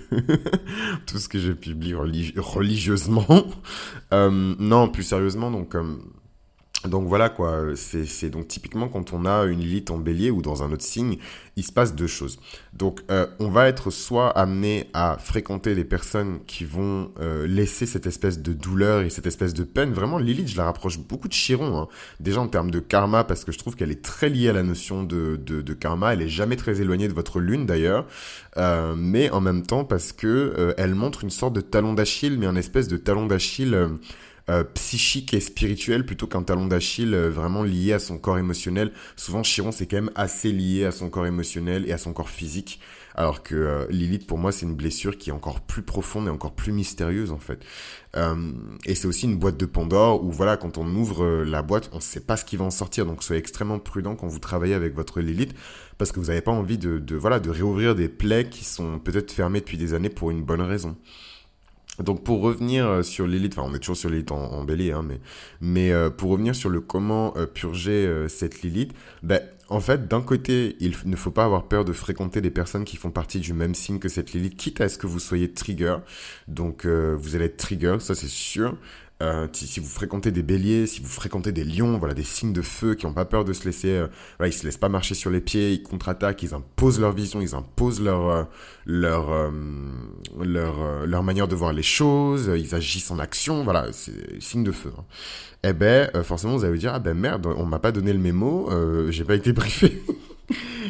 tout 1.07 1.19
ce 1.19 1.29
que 1.29 1.39
je 1.39 1.53
publie 1.53 1.95
religieusement. 1.95 3.47
euh, 4.13 4.55
non, 4.59 4.89
plus 4.89 5.03
sérieusement, 5.03 5.51
donc 5.51 5.75
donc 6.89 7.07
voilà 7.07 7.29
quoi, 7.29 7.63
c'est 7.77 8.31
donc 8.31 8.49
typiquement 8.49 8.89
quand 8.89 9.13
on 9.13 9.25
a 9.25 9.45
une 9.45 9.61
Lilith 9.61 9.91
en 9.91 9.99
bélier 9.99 10.31
ou 10.31 10.43
dans 10.43 10.65
un 10.65 10.73
autre 10.73 10.83
signe, 10.83 11.17
il 11.57 11.65
se 11.65 11.73
passe 11.73 11.95
deux 11.95 12.09
choses. 12.09 12.41
Donc 12.73 13.01
euh, 13.11 13.27
on 13.39 13.51
va 13.51 13.69
être 13.69 13.91
soit 13.91 14.31
amené 14.31 14.89
à 14.93 15.17
fréquenter 15.19 15.75
des 15.77 15.85
personnes 15.85 16.41
qui 16.47 16.65
vont 16.65 17.13
euh, 17.21 17.47
laisser 17.47 17.87
cette 17.87 18.07
espèce 18.07 18.41
de 18.41 18.53
douleur 18.53 19.03
et 19.03 19.11
cette 19.11 19.27
espèce 19.27 19.55
de 19.55 19.63
peine. 19.63 19.93
Vraiment 19.93 20.19
Lilith, 20.19 20.49
je 20.49 20.57
la 20.57 20.65
rapproche 20.65 20.99
beaucoup 20.99 21.29
de 21.29 21.35
Chiron, 21.35 21.83
hein. 21.83 21.89
déjà 22.19 22.41
en 22.41 22.49
termes 22.49 22.71
de 22.71 22.81
karma 22.81 23.23
parce 23.23 23.45
que 23.45 23.53
je 23.53 23.59
trouve 23.59 23.77
qu'elle 23.77 23.93
est 23.93 24.03
très 24.03 24.29
liée 24.29 24.49
à 24.49 24.53
la 24.53 24.65
notion 24.65 25.05
de, 25.05 25.37
karma. 25.79 26.15
Elle 26.15 26.23
est 26.23 26.29
jamais 26.29 26.57
très 26.57 26.81
éloignée 26.81 27.07
de 27.07 27.15
votre 27.15 27.39
lune 27.39 27.65
d'ailleurs, 27.65 28.07
euh, 28.57 28.95
mais 28.97 29.31
en 29.31 29.41
même 29.41 29.63
temps 29.63 29.85
parce 29.85 30.13
que 30.13 30.75
elle 30.77 30.95
montre 30.95 31.23
une 31.23 31.31
sorte 31.31 31.53
de 31.53 31.61
talon 31.61 31.95
d'Achille, 31.95 32.39
mais 32.39 32.47
un 32.47 32.57
espèce 32.57 32.89
de 32.89 32.97
talon 32.97 33.27
d'Achille 33.27 33.77
euh, 34.51 34.65
psychique 34.65 35.35
et 35.35 35.41
spirituel 35.41 36.05
plutôt 36.05 36.27
qu'un 36.27 36.43
talon 36.43 36.67
d'Achille 36.67 37.15
euh, 37.15 37.31
vraiment 37.31 37.63
lié 37.63 37.93
à 37.93 37.99
son 37.99 38.19
corps 38.19 38.39
émotionnel. 38.39 38.93
Souvent, 39.17 39.43
Chiron, 39.43 39.73
c'est 39.73 39.87
quand 39.87 39.97
même 39.97 40.11
assez 40.15 40.53
lié 40.53 40.85
à 40.85 40.93
son 40.93 41.11
corps 41.11 41.27
émotionnel 41.27 41.89
et 41.89 41.93
à 41.93 41.99
son 41.99 42.13
corps 42.13 42.31
physique. 42.31 42.81
Alors 43.15 43.43
que 43.43 43.55
euh, 43.55 43.87
Lilith, 43.91 44.27
pour 44.27 44.39
moi, 44.39 44.53
c'est 44.53 44.67
une 44.67 44.75
blessure 44.75 45.19
qui 45.19 45.31
est 45.31 45.33
encore 45.33 45.61
plus 45.61 45.83
profonde 45.83 46.27
et 46.27 46.31
encore 46.31 46.55
plus 46.55 46.73
mystérieuse, 46.73 47.31
en 47.31 47.39
fait. 47.39 47.65
Euh, 48.17 48.53
et 48.87 48.95
c'est 48.95 49.07
aussi 49.07 49.27
une 49.27 49.37
boîte 49.37 49.57
de 49.57 49.67
Pandore 49.67 50.25
où, 50.25 50.31
voilà, 50.31 50.57
quand 50.57 50.79
on 50.79 50.87
ouvre 50.95 51.25
euh, 51.25 51.45
la 51.45 51.63
boîte, 51.63 51.91
on 51.93 51.97
ne 51.97 52.01
sait 52.01 52.21
pas 52.21 52.37
ce 52.37 52.45
qui 52.45 52.57
va 52.57 52.65
en 52.65 52.71
sortir. 52.71 53.07
Donc, 53.07 53.23
soyez 53.23 53.41
extrêmement 53.41 53.79
prudent 53.79 54.17
quand 54.17 54.27
vous 54.27 54.39
travaillez 54.39 54.75
avec 54.75 54.95
votre 54.95 55.21
Lilith 55.21 55.55
parce 55.99 56.11
que 56.13 56.21
vous 56.21 56.27
n'avez 56.27 56.41
pas 56.41 56.53
envie 56.53 56.79
de, 56.79 56.99
de, 56.99 57.17
voilà, 57.17 57.39
de 57.39 57.51
réouvrir 57.51 57.95
des 57.95 58.09
plaies 58.09 58.49
qui 58.49 58.65
sont 58.65 58.99
peut-être 58.99 59.31
fermées 59.31 59.61
depuis 59.61 59.79
des 59.79 59.95
années 59.95 60.09
pour 60.09 60.31
une 60.31 60.43
bonne 60.43 60.63
raison. 60.63 60.97
Donc 61.99 62.25
pour 62.25 62.41
revenir 62.41 62.87
euh, 62.87 63.03
sur 63.03 63.27
l'élite, 63.27 63.59
enfin 63.59 63.69
on 63.71 63.75
est 63.75 63.79
toujours 63.79 63.99
sur 63.99 64.09
l'élite 64.09 64.33
en, 64.33 64.51
en 64.51 64.67
hein, 64.67 65.07
mais, 65.61 65.93
euh, 65.93 66.09
pour 66.09 66.31
revenir 66.31 66.55
sur 66.55 66.71
le 66.71 66.81
comment 66.81 67.37
euh, 67.37 67.47
purger 67.47 68.07
euh, 68.07 68.29
cette 68.29 68.63
Lilith, 68.63 68.95
ben, 69.23 69.43
en 69.69 69.79
fait 69.79 70.09
d'un 70.09 70.23
côté 70.23 70.77
il 70.81 70.95
ne 71.05 71.17
faut 71.17 71.31
pas 71.31 71.45
avoir 71.45 71.69
peur 71.69 71.85
de 71.85 71.93
fréquenter 71.93 72.41
des 72.41 72.51
personnes 72.51 72.85
qui 72.85 72.97
font 72.97 73.11
partie 73.11 73.41
du 73.41 73.53
même 73.53 73.75
signe 73.75 73.99
que 73.99 74.09
cette 74.09 74.33
Lilith, 74.33 74.57
quitte 74.57 74.81
à 74.81 74.89
ce 74.89 74.97
que 74.97 75.07
vous 75.07 75.19
soyez 75.19 75.53
trigger, 75.53 75.97
donc 76.49 76.87
vous 76.87 77.37
allez 77.37 77.45
être 77.45 77.59
trigger, 77.59 77.97
ça 78.01 78.15
c'est 78.15 78.29
sûr, 78.29 78.77
euh, 79.23 79.47
si 79.53 79.79
vous 79.79 79.89
fréquentez 79.89 80.33
des 80.33 80.43
béliers, 80.43 80.87
si 80.87 81.01
vous 81.01 81.09
fréquentez 81.09 81.53
des 81.53 81.63
lions, 81.63 81.97
voilà, 81.99 82.13
des 82.13 82.25
signes 82.25 82.53
de 82.53 82.61
feu 82.61 82.95
qui 82.95 83.07
n'ont 83.07 83.13
pas 83.13 83.25
peur 83.25 83.45
de 83.45 83.53
se 83.53 83.65
laisser, 83.65 83.91
euh, 83.91 84.09
voilà, 84.39 84.53
ils 84.53 84.57
se 84.57 84.65
laissent 84.65 84.77
pas 84.77 84.89
marcher 84.89 85.15
sur 85.15 85.31
les 85.31 85.41
pieds, 85.41 85.73
ils 85.73 85.83
contre-attaquent, 85.83 86.43
ils 86.43 86.55
imposent 86.55 86.99
leur 86.99 87.13
vision, 87.13 87.41
ils 87.41 87.55
imposent 87.55 88.01
leur 88.01 88.29
euh, 88.29 88.43
leur 88.85 89.31
euh, 89.31 91.07
leur 91.07 91.23
manière 91.23 91.47
de 91.47 91.55
voir 91.55 91.73
les 91.73 91.85
choses, 91.85 92.51
ils 92.57 92.75
agissent 92.75 93.13
en 93.13 93.21
action, 93.21 93.63
voilà, 93.63 93.87
c'est 93.93 94.43
signe 94.43 94.65
de 94.65 94.73
feu. 94.73 94.93
Hein. 94.99 95.05
Eh 95.63 95.73
ben, 95.73 96.11
forcément, 96.25 96.57
vous 96.57 96.65
allez 96.65 96.73
vous 96.73 96.81
dire 96.81 96.93
ah 96.93 96.99
ben 96.99 97.17
merde, 97.17 97.47
on 97.47 97.65
m'a 97.65 97.79
pas 97.79 97.93
donné 97.93 98.13
le 98.13 98.19
mémo, 98.19 98.69
j'ai 99.11 99.25
pas 99.25 99.37
été 99.37 99.53
briefé. 99.53 100.03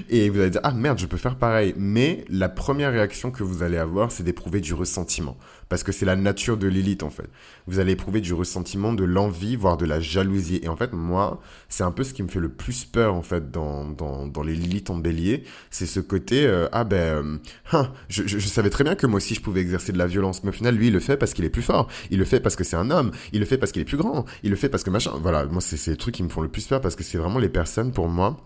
Et 0.09 0.29
vous 0.31 0.41
allez 0.41 0.51
dire, 0.51 0.61
ah 0.65 0.73
merde, 0.73 0.99
je 0.99 1.07
peux 1.07 1.17
faire 1.17 1.37
pareil. 1.37 1.75
Mais 1.77 2.25
la 2.29 2.49
première 2.49 2.93
réaction 2.93 3.31
que 3.31 3.43
vous 3.43 3.63
allez 3.63 3.79
avoir, 3.79 4.13
c'est 4.13 4.23
d'éprouver 4.23 4.61
du 4.61 4.75
ressentiment. 4.75 5.37
Parce 5.69 5.83
que 5.83 5.93
c'est 5.93 6.05
la 6.05 6.17
nature 6.17 6.59
de 6.59 6.67
l'élite, 6.67 7.03
en 7.03 7.11
fait. 7.11 7.29
Vous 7.67 7.79
allez 7.79 7.93
éprouver 7.93 8.21
du 8.21 8.35
ressentiment, 8.35 8.93
de 8.93 9.05
l'envie, 9.05 9.57
voire 9.57 9.77
de 9.77 9.87
la 9.87 10.01
jalousie. 10.01 10.61
Et 10.63 10.69
en 10.69 10.77
fait, 10.77 10.93
moi, 10.93 11.41
c'est 11.69 11.83
un 11.83 11.93
peu 11.93 12.05
ce 12.05 12.13
qui 12.13 12.23
me 12.23 12.29
fait 12.29 12.41
le 12.41 12.51
plus 12.51 12.85
peur, 12.85 13.15
en 13.15 13.23
fait, 13.23 13.51
dans, 13.51 13.85
dans, 13.89 14.27
dans 14.27 14.43
les 14.43 14.55
Lilith 14.55 14.91
en 14.91 14.97
bélier. 14.97 15.45
C'est 15.71 15.87
ce 15.87 16.01
côté, 16.01 16.47
euh, 16.47 16.69
ah 16.73 16.85
ben, 16.85 16.97
euh, 16.97 17.39
hein, 17.73 17.91
je, 18.09 18.27
je, 18.27 18.39
savais 18.47 18.69
très 18.69 18.85
bien 18.85 18.95
que 18.97 19.07
moi 19.07 19.17
aussi, 19.17 19.35
je 19.35 19.41
pouvais 19.41 19.63
exercer 19.63 19.93
de 19.93 19.99
la 19.99 20.07
violence. 20.07 20.45
Mais 20.45 20.51
au 20.51 20.53
final, 20.53 20.77
lui, 20.77 20.89
il 20.89 20.93
le 20.93 21.01
fait 21.01 21.17
parce 21.17 21.33
qu'il 21.33 21.45
est 21.45 21.51
plus 21.51 21.63
fort. 21.63 21.89
Il 22.11 22.19
le 22.19 22.25
fait 22.27 22.41
parce 22.41 22.57
que 22.57 22.65
c'est 22.65 22.77
un 22.77 22.91
homme. 22.91 23.11
Il 23.33 23.41
le 23.41 23.47
fait 23.47 23.57
parce 23.57 23.73
qu'il 23.73 23.81
est 23.81 23.87
plus 23.87 23.97
grand. 23.97 24.27
Il 24.43 24.51
le 24.51 24.57
fait 24.57 24.69
parce 24.69 24.85
que 24.85 24.91
machin. 24.91 25.13
Voilà, 25.23 25.47
moi, 25.47 25.61
c'est 25.61 25.77
ces 25.77 25.97
trucs 25.97 26.15
qui 26.15 26.23
me 26.23 26.29
font 26.29 26.43
le 26.43 26.49
plus 26.49 26.67
peur 26.67 26.81
parce 26.81 26.97
que 26.97 27.03
c'est 27.03 27.19
vraiment 27.19 27.39
les 27.39 27.49
personnes, 27.49 27.93
pour 27.93 28.09
moi, 28.09 28.37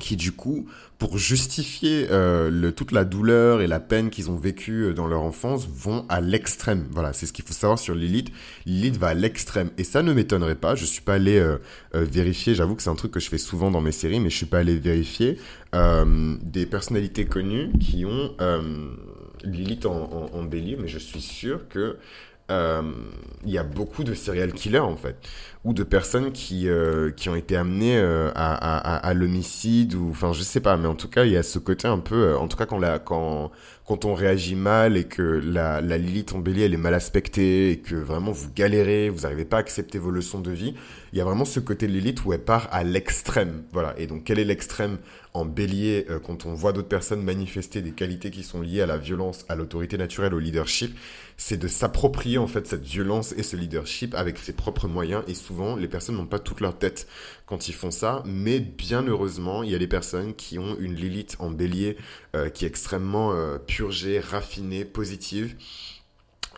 qui 0.00 0.16
du 0.16 0.32
coup, 0.32 0.66
pour 0.98 1.18
justifier 1.18 2.08
euh, 2.10 2.50
le, 2.50 2.72
toute 2.72 2.90
la 2.90 3.04
douleur 3.04 3.60
et 3.60 3.68
la 3.68 3.78
peine 3.78 4.10
qu'ils 4.10 4.28
ont 4.28 4.36
vécue 4.36 4.86
euh, 4.86 4.92
dans 4.92 5.06
leur 5.06 5.22
enfance, 5.22 5.68
vont 5.68 6.04
à 6.08 6.20
l'extrême. 6.20 6.86
Voilà, 6.90 7.12
c'est 7.12 7.26
ce 7.26 7.32
qu'il 7.32 7.44
faut 7.44 7.52
savoir 7.52 7.78
sur 7.78 7.94
Lilith. 7.94 8.32
Lilith 8.66 8.96
va 8.96 9.08
à 9.08 9.14
l'extrême. 9.14 9.70
Et 9.78 9.84
ça 9.84 10.02
ne 10.02 10.12
m'étonnerait 10.12 10.56
pas, 10.56 10.74
je 10.74 10.84
suis 10.84 11.02
pas 11.02 11.14
allé 11.14 11.38
euh, 11.38 11.58
vérifier, 11.92 12.54
j'avoue 12.54 12.74
que 12.74 12.82
c'est 12.82 12.90
un 12.90 12.96
truc 12.96 13.12
que 13.12 13.20
je 13.20 13.28
fais 13.28 13.38
souvent 13.38 13.70
dans 13.70 13.80
mes 13.80 13.92
séries, 13.92 14.18
mais 14.18 14.30
je 14.30 14.36
suis 14.36 14.46
pas 14.46 14.58
allé 14.58 14.76
vérifier 14.76 15.38
des 16.42 16.66
personnalités 16.66 17.24
connues 17.24 17.72
qui 17.80 18.04
ont 18.04 18.30
Lilith 19.42 19.86
en, 19.86 20.30
en, 20.32 20.38
en 20.38 20.42
bélier, 20.44 20.76
mais 20.80 20.86
je 20.86 21.00
suis 21.00 21.20
sûr 21.20 21.68
que 21.68 21.96
il 22.50 23.50
y 23.50 23.58
a 23.58 23.62
beaucoup 23.62 24.04
de 24.04 24.14
serial 24.14 24.52
killers 24.52 24.80
en 24.80 24.96
fait 24.96 25.16
ou 25.64 25.72
de 25.72 25.82
personnes 25.82 26.30
qui 26.32 26.68
euh, 26.68 27.10
qui 27.10 27.30
ont 27.30 27.34
été 27.34 27.56
amenées 27.56 27.96
euh, 27.96 28.30
à, 28.34 29.14
l'homicide 29.14 29.94
ou 29.94 30.10
enfin 30.10 30.32
je 30.32 30.42
sais 30.42 30.60
pas 30.60 30.76
mais 30.76 30.86
en 30.86 30.94
tout 30.94 31.08
cas 31.08 31.24
il 31.24 31.32
y 31.32 31.36
a 31.36 31.42
ce 31.42 31.58
côté 31.58 31.88
un 31.88 31.98
peu 31.98 32.28
euh, 32.28 32.38
en 32.38 32.48
tout 32.48 32.56
cas 32.56 32.66
quand 32.66 32.78
la 32.78 32.98
quand 32.98 33.50
quand 33.86 34.04
on 34.04 34.14
réagit 34.14 34.56
mal 34.56 34.96
et 34.96 35.04
que 35.04 35.22
la, 35.22 35.80
la 35.80 35.98
Lilith 35.98 36.34
en 36.34 36.38
bélier 36.38 36.64
elle 36.64 36.74
est 36.74 36.78
mal 36.78 36.94
aspectée 36.94 37.70
et 37.70 37.78
que 37.78 37.94
vraiment 37.94 38.32
vous 38.32 38.50
galérez 38.54 39.08
vous 39.08 39.22
n'arrivez 39.22 39.46
pas 39.46 39.56
à 39.56 39.60
accepter 39.60 39.98
vos 39.98 40.10
leçons 40.10 40.40
de 40.40 40.50
vie 40.50 40.74
il 41.14 41.18
y 41.18 41.20
a 41.20 41.24
vraiment 41.24 41.44
ce 41.44 41.60
côté 41.60 41.86
de 41.86 41.92
Lilith 41.92 42.24
où 42.24 42.32
elle 42.32 42.42
part 42.42 42.68
à 42.72 42.82
l'extrême. 42.82 43.62
Voilà. 43.72 43.94
Et 43.98 44.08
donc 44.08 44.24
quel 44.24 44.40
est 44.40 44.44
l'extrême 44.44 44.98
en 45.34 45.44
bélier 45.44 46.06
quand 46.24 46.46
on 46.46 46.54
voit 46.54 46.72
d'autres 46.72 46.88
personnes 46.88 47.22
manifester 47.22 47.82
des 47.82 47.92
qualités 47.92 48.30
qui 48.30 48.42
sont 48.42 48.60
liées 48.60 48.80
à 48.80 48.86
la 48.86 48.98
violence 48.98 49.44
à 49.48 49.56
l'autorité 49.56 49.98
naturelle 49.98 50.32
au 50.32 50.38
leadership 50.38 50.96
c'est 51.36 51.56
de 51.56 51.68
s'approprier 51.68 52.38
en 52.38 52.46
fait 52.46 52.66
cette 52.66 52.84
violence 52.84 53.32
et 53.32 53.42
ce 53.42 53.56
leadership 53.56 54.14
avec 54.14 54.38
ses 54.38 54.52
propres 54.52 54.88
moyens 54.88 55.24
et 55.26 55.34
souvent 55.34 55.76
les 55.76 55.88
personnes 55.88 56.16
n'ont 56.16 56.26
pas 56.26 56.38
toute 56.38 56.60
leur 56.60 56.78
tête 56.78 57.06
quand 57.46 57.68
ils 57.68 57.74
font 57.74 57.90
ça, 57.90 58.22
mais 58.24 58.60
bien 58.60 59.02
heureusement, 59.02 59.62
il 59.62 59.70
y 59.70 59.74
a 59.74 59.78
des 59.78 59.86
personnes 59.86 60.34
qui 60.34 60.58
ont 60.58 60.76
une 60.78 60.94
Lilith 60.94 61.36
en 61.38 61.50
bélier 61.50 61.96
euh, 62.34 62.48
qui 62.48 62.64
est 62.64 62.68
extrêmement 62.68 63.32
euh, 63.32 63.58
purgée, 63.58 64.20
raffinée, 64.20 64.84
positive. 64.84 65.56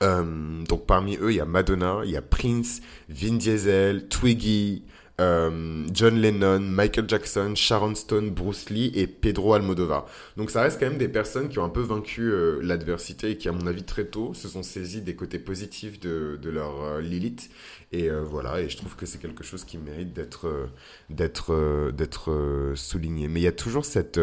Euh, 0.03 0.63
donc 0.65 0.87
parmi 0.87 1.17
eux, 1.17 1.33
il 1.33 1.37
y 1.37 1.41
a 1.41 1.47
Madonna, 1.47 2.03
il 2.05 2.11
y 2.11 2.17
a 2.17 2.23
Prince, 2.23 2.83
Vin 3.09 3.37
Diesel, 3.37 4.09
Twiggy, 4.09 4.85
euh, 5.21 5.87
John 5.93 6.21
Lennon, 6.21 6.61
Michael 6.61 7.09
Jackson, 7.09 7.55
Sharon 7.55 7.95
Stone, 7.95 8.31
Bruce 8.31 8.71
Lee 8.71 8.93
et 8.95 9.07
Pedro 9.07 9.55
Almodovar. 9.55 10.07
Donc 10.37 10.51
ça 10.51 10.63
reste 10.63 10.79
quand 10.79 10.89
même 10.89 10.99
des 10.99 11.09
personnes 11.09 11.49
qui 11.49 11.59
ont 11.59 11.65
un 11.65 11.71
peu 11.71 11.81
vaincu 11.81 12.31
euh, 12.31 12.61
l'adversité 12.63 13.31
et 13.31 13.37
qui, 13.39 13.49
à 13.49 13.53
mon 13.53 13.67
avis, 13.67 13.85
très 13.85 14.05
tôt, 14.05 14.35
se 14.35 14.49
sont 14.49 14.63
saisies 14.63 15.03
des 15.03 15.15
côtés 15.15 15.39
positifs 15.39 16.01
de, 16.01 16.39
de 16.41 16.51
leur 16.51 16.83
euh, 16.83 17.01
Lilith. 17.01 17.51
Et 17.93 18.11
voilà, 18.11 18.61
et 18.61 18.69
je 18.69 18.77
trouve 18.77 18.97
que 18.97 19.07
c'est 19.07 19.19
quelque 19.19 19.45
chose 19.45 19.65
qui 19.65 19.79
mérite 19.79 20.13
d'être 20.13 20.69
d'être 21.09 21.93
d'être 21.93 22.73
souligné. 22.75 23.29
Mais 23.29 23.41
il 23.41 23.45
y 23.45 23.47
a 23.47 23.53
toujours 23.53 23.85
cette 23.85 24.21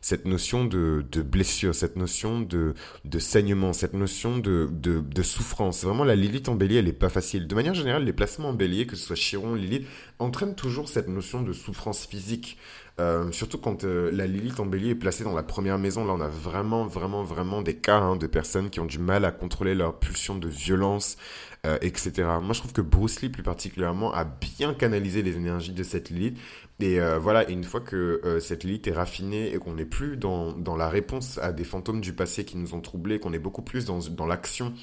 cette 0.00 0.24
notion 0.24 0.64
de, 0.64 1.04
de 1.12 1.20
blessure, 1.20 1.74
cette 1.74 1.96
notion 1.96 2.40
de 2.40 2.72
de 3.04 3.18
saignement, 3.18 3.74
cette 3.74 3.92
notion 3.92 4.38
de 4.38 4.68
de, 4.72 5.00
de 5.00 5.22
souffrance. 5.22 5.84
Vraiment, 5.84 6.04
la 6.04 6.16
Lilith 6.16 6.48
en 6.48 6.54
bélier, 6.54 6.76
elle 6.76 6.88
est 6.88 6.92
pas 6.94 7.10
facile. 7.10 7.46
De 7.46 7.54
manière 7.54 7.74
générale, 7.74 8.02
les 8.04 8.14
placements 8.14 8.48
en 8.48 8.54
bélier, 8.54 8.86
que 8.86 8.96
ce 8.96 9.04
soit 9.04 9.16
Chiron, 9.16 9.54
Lilith, 9.54 9.86
entraîne 10.18 10.54
toujours 10.54 10.88
cette 10.88 11.08
notion 11.08 11.42
de 11.42 11.52
souffrance 11.52 12.06
physique. 12.06 12.58
Euh, 12.98 13.30
surtout 13.30 13.58
quand 13.58 13.84
euh, 13.84 14.10
la 14.10 14.26
Lilith 14.26 14.58
en 14.58 14.64
bélier 14.64 14.90
est 14.90 14.94
placée 14.94 15.22
dans 15.22 15.34
la 15.34 15.42
première 15.42 15.78
maison, 15.78 16.06
là 16.06 16.14
on 16.14 16.20
a 16.20 16.28
vraiment, 16.28 16.86
vraiment, 16.86 17.22
vraiment 17.22 17.60
des 17.60 17.76
cas 17.76 17.98
hein, 17.98 18.16
de 18.16 18.26
personnes 18.26 18.70
qui 18.70 18.80
ont 18.80 18.86
du 18.86 18.98
mal 18.98 19.26
à 19.26 19.32
contrôler 19.32 19.74
leur 19.74 19.98
pulsion 19.98 20.34
de 20.34 20.48
violence, 20.48 21.18
euh, 21.66 21.76
etc. 21.82 22.12
Moi 22.40 22.54
je 22.54 22.60
trouve 22.60 22.72
que 22.72 22.80
Bruce 22.80 23.20
Lee 23.20 23.28
plus 23.28 23.42
particulièrement 23.42 24.14
a 24.14 24.24
bien 24.24 24.72
canalisé 24.72 25.22
les 25.22 25.36
énergies 25.36 25.72
de 25.72 25.82
cette 25.82 26.08
Lilith. 26.08 26.38
Et 26.80 26.98
voilà, 27.18 27.48
une 27.48 27.64
fois 27.64 27.80
que 27.80 28.38
cette 28.38 28.62
Lilith 28.62 28.86
est 28.86 28.92
raffinée 28.92 29.54
et 29.54 29.58
qu'on 29.58 29.72
n'est 29.72 29.86
plus 29.86 30.18
dans, 30.18 30.52
dans 30.52 30.76
la 30.76 30.90
réponse 30.90 31.38
à 31.38 31.50
des 31.50 31.64
fantômes 31.64 32.02
du 32.02 32.12
passé 32.12 32.44
qui 32.44 32.58
nous 32.58 32.74
ont 32.74 32.82
troublés, 32.82 33.18
qu'on 33.18 33.32
est 33.32 33.38
beaucoup 33.38 33.62
plus 33.62 33.86
dans, 33.86 33.98
dans 34.10 34.26
l'action 34.26 34.74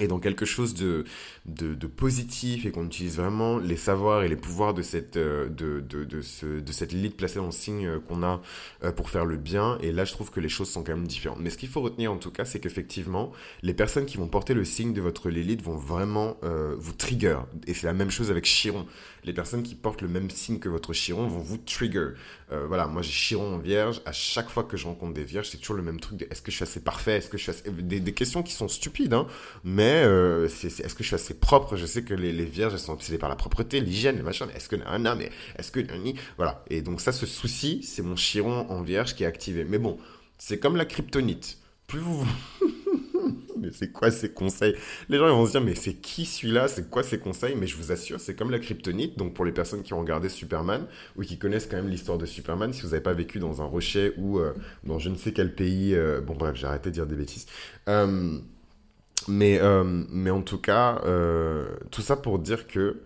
et 0.00 0.08
dans 0.08 0.18
quelque 0.18 0.44
chose 0.44 0.74
de, 0.74 1.04
de, 1.46 1.74
de 1.74 1.86
positif 1.86 2.66
et 2.66 2.72
qu'on 2.72 2.86
utilise 2.86 3.16
vraiment 3.16 3.58
les 3.58 3.76
savoirs 3.76 4.24
et 4.24 4.28
les 4.28 4.36
pouvoirs 4.36 4.74
de 4.74 4.82
cette, 4.82 5.16
euh, 5.16 5.48
de, 5.48 5.80
de, 5.80 6.04
de, 6.04 6.20
ce, 6.20 6.60
de 6.60 6.72
cette 6.72 6.92
Lilith 6.92 7.16
placée 7.16 7.38
le 7.38 7.50
signe 7.52 7.86
euh, 7.86 8.00
qu'on 8.00 8.24
a 8.24 8.42
euh, 8.82 8.90
pour 8.90 9.08
faire 9.08 9.24
le 9.24 9.36
bien. 9.36 9.78
Et 9.82 9.92
là, 9.92 10.04
je 10.04 10.12
trouve 10.12 10.30
que 10.32 10.40
les 10.40 10.48
choses 10.48 10.68
sont 10.68 10.82
quand 10.82 10.96
même 10.96 11.06
différentes. 11.06 11.38
Mais 11.40 11.50
ce 11.50 11.58
qu'il 11.58 11.68
faut 11.68 11.80
retenir 11.80 12.10
en 12.10 12.16
tout 12.16 12.32
cas, 12.32 12.44
c'est 12.44 12.58
qu'effectivement, 12.58 13.30
les 13.62 13.74
personnes 13.74 14.06
qui 14.06 14.16
vont 14.16 14.26
porter 14.26 14.54
le 14.54 14.64
signe 14.64 14.92
de 14.94 15.00
votre 15.00 15.30
Lilith 15.30 15.62
vont 15.62 15.76
vraiment 15.76 16.36
vous 16.76 16.92
trigger. 16.92 17.38
Et 17.66 17.74
c'est 17.74 17.86
la 17.86 17.92
même 17.92 18.10
chose 18.10 18.30
avec 18.30 18.44
Chiron. 18.44 18.86
Les 19.24 19.32
personnes 19.32 19.62
qui 19.62 19.74
portent 19.74 20.02
le 20.02 20.08
même 20.08 20.30
signe 20.30 20.58
que 20.58 20.68
votre 20.68 20.92
Chiron 20.92 21.26
vont 21.26 21.40
vous 21.40 21.58
trigger. 21.58 22.10
Voilà, 22.66 22.86
moi 22.86 23.02
j'ai 23.02 23.10
Chiron 23.10 23.54
en 23.54 23.58
vierge. 23.58 24.00
À 24.06 24.12
chaque 24.12 24.48
fois 24.48 24.64
que 24.64 24.76
je 24.76 24.86
rencontre 24.86 25.14
des 25.14 25.24
vierges, 25.24 25.48
c'est 25.50 25.58
toujours 25.58 25.76
le 25.76 25.82
même 25.82 26.00
truc 26.00 26.26
est-ce 26.30 26.42
que 26.42 26.50
je 26.50 26.56
suis 26.56 26.62
assez 26.62 26.80
parfait? 26.80 27.18
Est-ce 27.18 27.28
que 27.28 27.38
je 27.38 27.42
suis 27.42 27.50
assez... 27.50 27.70
Des, 27.70 28.14
questions 28.14 28.42
qui 28.42 28.52
sont 28.52 28.68
stupides, 28.68 29.12
hein, 29.12 29.26
mais 29.64 30.02
euh, 30.04 30.46
est-ce 30.46 30.94
que 30.94 31.02
je 31.02 31.08
suis 31.08 31.14
assez 31.14 31.34
propre? 31.34 31.76
Je 31.76 31.86
sais 31.86 32.02
que 32.02 32.14
les, 32.14 32.32
les 32.32 32.44
vierges 32.44 32.74
elles 32.74 32.78
sont 32.78 32.92
obsédées 32.92 33.18
par 33.18 33.28
la 33.28 33.36
propreté, 33.36 33.80
l'hygiène, 33.80 34.16
le 34.16 34.22
machin. 34.22 34.46
Est-ce 34.54 34.68
que 34.68 34.76
non, 34.76 35.16
mais 35.16 35.30
est-ce 35.58 35.70
que 35.70 35.80
voilà 36.36 36.64
Et 36.70 36.82
donc 36.82 37.00
ça, 37.00 37.12
ce 37.12 37.26
souci, 37.26 37.82
c'est 37.82 38.02
mon 38.02 38.16
chiron 38.16 38.66
en 38.70 38.82
vierge 38.82 39.14
qui 39.14 39.24
est 39.24 39.26
activé. 39.26 39.64
Mais 39.64 39.78
bon, 39.78 39.98
c'est 40.38 40.58
comme 40.58 40.76
la 40.76 40.84
kryptonite. 40.84 41.58
Plus 41.86 42.00
vous 42.00 42.26
c'est 43.72 43.92
quoi 43.92 44.10
ces 44.10 44.30
conseils? 44.30 44.74
Les 45.08 45.18
gens 45.18 45.28
vont 45.28 45.46
se 45.46 45.52
dire, 45.52 45.60
mais 45.60 45.74
c'est 45.74 45.94
qui 45.94 46.26
celui-là? 46.26 46.68
C'est 46.68 46.90
quoi 46.90 47.02
ces 47.02 47.18
conseils? 47.18 47.54
Mais 47.56 47.66
je 47.66 47.76
vous 47.76 47.92
assure, 47.92 48.20
c'est 48.20 48.34
comme 48.34 48.50
la 48.50 48.58
kryptonite. 48.58 49.18
Donc 49.18 49.34
pour 49.34 49.44
les 49.44 49.52
personnes 49.52 49.82
qui 49.82 49.94
ont 49.94 50.00
regardé 50.00 50.28
Superman 50.28 50.86
ou 51.16 51.22
qui 51.22 51.38
connaissent 51.38 51.66
quand 51.66 51.76
même 51.76 51.88
l'histoire 51.88 52.18
de 52.18 52.26
Superman, 52.26 52.72
si 52.72 52.82
vous 52.82 52.88
n'avez 52.88 53.02
pas 53.02 53.12
vécu 53.14 53.38
dans 53.38 53.62
un 53.62 53.64
rocher 53.64 54.12
ou 54.16 54.38
euh, 54.38 54.52
dans 54.84 54.98
je 54.98 55.08
ne 55.08 55.16
sais 55.16 55.32
quel 55.32 55.54
pays, 55.54 55.94
euh, 55.94 56.20
bon 56.20 56.34
bref, 56.34 56.56
j'ai 56.56 56.66
arrêté 56.66 56.90
de 56.90 56.94
dire 56.94 57.06
des 57.06 57.16
bêtises. 57.16 57.46
Euh, 57.88 58.38
mais, 59.28 59.60
mais 60.10 60.30
en 60.30 60.42
tout 60.42 60.58
cas, 60.58 61.00
tout 61.90 62.02
ça 62.02 62.16
pour 62.16 62.38
dire 62.38 62.66
que. 62.66 63.00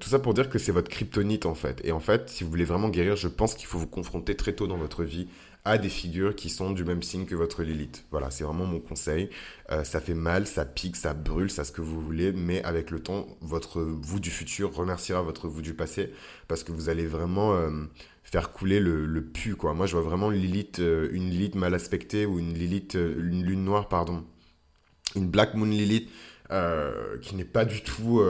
Tout 0.00 0.08
ça 0.08 0.18
pour 0.18 0.34
dire 0.34 0.50
que 0.50 0.58
c'est 0.58 0.72
votre 0.72 0.88
kryptonite 0.88 1.46
en 1.46 1.54
fait. 1.54 1.80
Et 1.84 1.92
en 1.92 2.00
fait, 2.00 2.28
si 2.28 2.42
vous 2.42 2.50
voulez 2.50 2.64
vraiment 2.64 2.88
guérir, 2.88 3.14
je 3.14 3.28
pense 3.28 3.54
qu'il 3.54 3.66
faut 3.66 3.78
vous 3.78 3.86
confronter 3.86 4.34
très 4.34 4.52
tôt 4.52 4.66
dans 4.66 4.76
votre 4.76 5.04
vie 5.04 5.28
à 5.66 5.78
des 5.78 5.88
figures 5.90 6.34
qui 6.34 6.48
sont 6.48 6.70
du 6.70 6.84
même 6.84 7.02
signe 7.02 7.26
que 7.26 7.34
votre 7.34 7.62
Lilith. 7.62 8.04
Voilà, 8.10 8.30
c'est 8.30 8.44
vraiment 8.44 8.64
mon 8.64 8.80
conseil. 8.80 9.28
ça 9.84 10.00
fait 10.00 10.14
mal, 10.14 10.46
ça 10.46 10.64
pique, 10.64 10.96
ça 10.96 11.12
brûle, 11.12 11.50
ça 11.50 11.64
ce 11.64 11.72
que 11.72 11.82
vous 11.82 12.00
voulez, 12.00 12.32
mais 12.32 12.62
avec 12.62 12.90
le 12.90 13.00
temps, 13.00 13.26
votre 13.40 13.82
vous 13.82 14.20
du 14.20 14.30
futur 14.30 14.74
remerciera 14.74 15.22
votre 15.22 15.48
vous 15.48 15.62
du 15.62 15.74
passé 15.74 16.12
parce 16.48 16.64
que 16.64 16.72
vous 16.72 16.88
allez 16.88 17.06
vraiment 17.06 17.52
faire 18.26 18.52
couler 18.52 18.80
le, 18.80 19.22
pu. 19.22 19.56
Moi, 19.62 19.86
je 19.86 19.96
vois 19.96 20.02
vraiment 20.04 20.30
Lilith, 20.30 20.80
euh, 20.80 21.08
une 21.12 21.30
Lilith 21.30 21.54
mal 21.54 21.74
aspectée 21.74 22.26
ou 22.26 22.38
une 22.40 22.54
Lilith, 22.54 22.96
euh, 22.96 23.14
une 23.18 23.44
lune 23.44 23.64
noire, 23.64 23.88
pardon. 23.88 24.24
Une 25.14 25.28
Black 25.28 25.54
Moon 25.54 25.66
Lilith 25.66 26.10
euh, 26.50 27.18
qui 27.22 27.36
n'est 27.36 27.44
pas 27.44 27.64
du 27.64 27.82
tout 27.82 28.20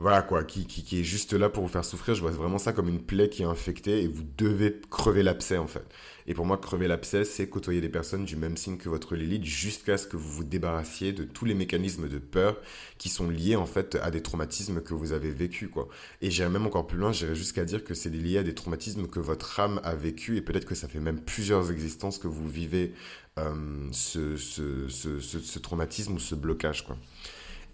voilà 0.00 0.22
quoi, 0.22 0.44
qui, 0.44 0.64
qui, 0.64 0.82
qui, 0.82 1.00
est 1.00 1.04
juste 1.04 1.34
là 1.34 1.50
pour 1.50 1.62
vous 1.62 1.68
faire 1.68 1.84
souffrir. 1.84 2.14
Je 2.14 2.22
vois 2.22 2.30
vraiment 2.30 2.56
ça 2.56 2.72
comme 2.72 2.88
une 2.88 3.02
plaie 3.02 3.28
qui 3.28 3.42
est 3.42 3.46
infectée 3.46 4.02
et 4.02 4.08
vous 4.08 4.22
devez 4.38 4.80
crever 4.88 5.22
l'abcès 5.22 5.58
en 5.58 5.66
fait. 5.66 5.84
Et 6.26 6.32
pour 6.32 6.46
moi, 6.46 6.56
crever 6.56 6.88
l'abcès, 6.88 7.24
c'est 7.24 7.50
côtoyer 7.50 7.82
des 7.82 7.90
personnes 7.90 8.24
du 8.24 8.34
même 8.34 8.56
signe 8.56 8.78
que 8.78 8.88
votre 8.88 9.14
Lilith 9.14 9.44
jusqu'à 9.44 9.98
ce 9.98 10.06
que 10.06 10.16
vous 10.16 10.30
vous 10.30 10.44
débarrassiez 10.44 11.12
de 11.12 11.24
tous 11.24 11.44
les 11.44 11.52
mécanismes 11.52 12.08
de 12.08 12.18
peur 12.18 12.56
qui 12.96 13.10
sont 13.10 13.28
liés 13.28 13.56
en 13.56 13.66
fait 13.66 13.98
à 14.02 14.10
des 14.10 14.22
traumatismes 14.22 14.80
que 14.80 14.94
vous 14.94 15.12
avez 15.12 15.32
vécus 15.32 15.68
quoi. 15.70 15.86
Et 16.22 16.30
j'irais 16.30 16.48
même 16.48 16.64
encore 16.64 16.86
plus 16.86 16.96
loin, 16.96 17.12
j'irais 17.12 17.34
jusqu'à 17.34 17.66
dire 17.66 17.84
que 17.84 17.92
c'est 17.92 18.08
lié 18.08 18.38
à 18.38 18.42
des 18.42 18.54
traumatismes 18.54 19.06
que 19.06 19.20
votre 19.20 19.60
âme 19.60 19.82
a 19.84 19.94
vécu 19.94 20.38
et 20.38 20.40
peut-être 20.40 20.64
que 20.64 20.74
ça 20.74 20.88
fait 20.88 20.98
même 20.98 21.20
plusieurs 21.20 21.70
existences 21.70 22.16
que 22.16 22.28
vous 22.28 22.48
vivez 22.48 22.94
euh, 23.38 23.88
ce, 23.92 24.36
ce, 24.36 24.88
ce, 24.88 25.20
ce, 25.20 25.58
traumatisme 25.58 26.14
ou 26.14 26.18
ce 26.18 26.34
blocage 26.34 26.86
quoi. 26.86 26.96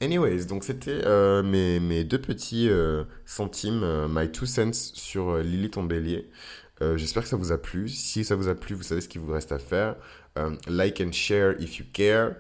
Anyways, 0.03 0.45
donc 0.45 0.65
c'était 0.65 1.01
euh, 1.05 1.43
mes, 1.43 1.81
mes, 1.81 2.05
deux 2.05 2.21
petits 2.21 2.69
euh, 2.69 3.05
centimes, 3.25 3.83
euh, 3.83 4.09
my 4.11 4.31
two 4.31 4.45
cents 4.45 4.73
sur 4.73 5.39
Lilith 5.39 5.79
en 5.79 5.85
bélier. 5.85 6.29
J'espère 6.97 7.23
que 7.23 7.31
ça 7.31 7.37
vous 7.37 7.53
a 7.53 7.59
plu. 7.59 7.89
Si 7.89 8.23
ça 8.23 8.37
vous 8.37 8.49
a 8.49 8.55
plu, 8.55 8.75
vous 8.75 8.83
savez 8.83 9.01
ce 9.01 9.09
qu'il 9.09 9.23
vous 9.23 9.33
reste 9.33 9.51
à 9.51 9.59
faire. 9.59 9.97
like 10.69 11.01
and 11.01 11.13
share 11.13 11.55
if 11.59 11.79
you 11.79 11.87
care. 11.91 12.37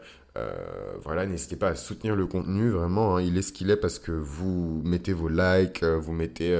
voilà, 1.03 1.25
n'hésitez 1.25 1.57
pas 1.57 1.69
à 1.69 1.75
soutenir 1.75 2.15
le 2.15 2.27
contenu, 2.27 2.69
vraiment, 2.69 3.17
hein. 3.17 3.23
il 3.23 3.39
est 3.39 3.43
ce 3.43 3.51
qu'il 3.51 3.71
est 3.71 3.79
parce 3.79 3.99
que 3.99 4.13
vous 4.13 4.83
mettez 4.85 5.15
vos 5.15 5.31
likes, 5.31 5.83
vous 5.83 6.13
mettez 6.13 6.55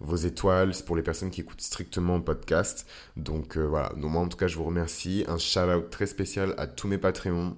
vos 0.00 0.16
étoiles, 0.16 0.74
c'est 0.74 0.84
pour 0.84 0.96
les 0.96 1.02
personnes 1.02 1.30
qui 1.30 1.40
écoutent 1.40 1.62
strictement 1.62 2.18
le 2.18 2.24
podcast. 2.24 2.86
Donc 3.16 3.56
voilà, 3.56 3.88
donc 3.96 4.10
moi 4.10 4.20
en 4.20 4.28
tout 4.28 4.36
cas 4.36 4.46
je 4.46 4.56
vous 4.56 4.64
remercie, 4.64 5.24
un 5.26 5.38
shout 5.38 5.60
out 5.60 5.88
très 5.88 6.04
spécial 6.04 6.54
à 6.58 6.66
tous 6.66 6.88
mes 6.88 6.98
Patreons, 6.98 7.56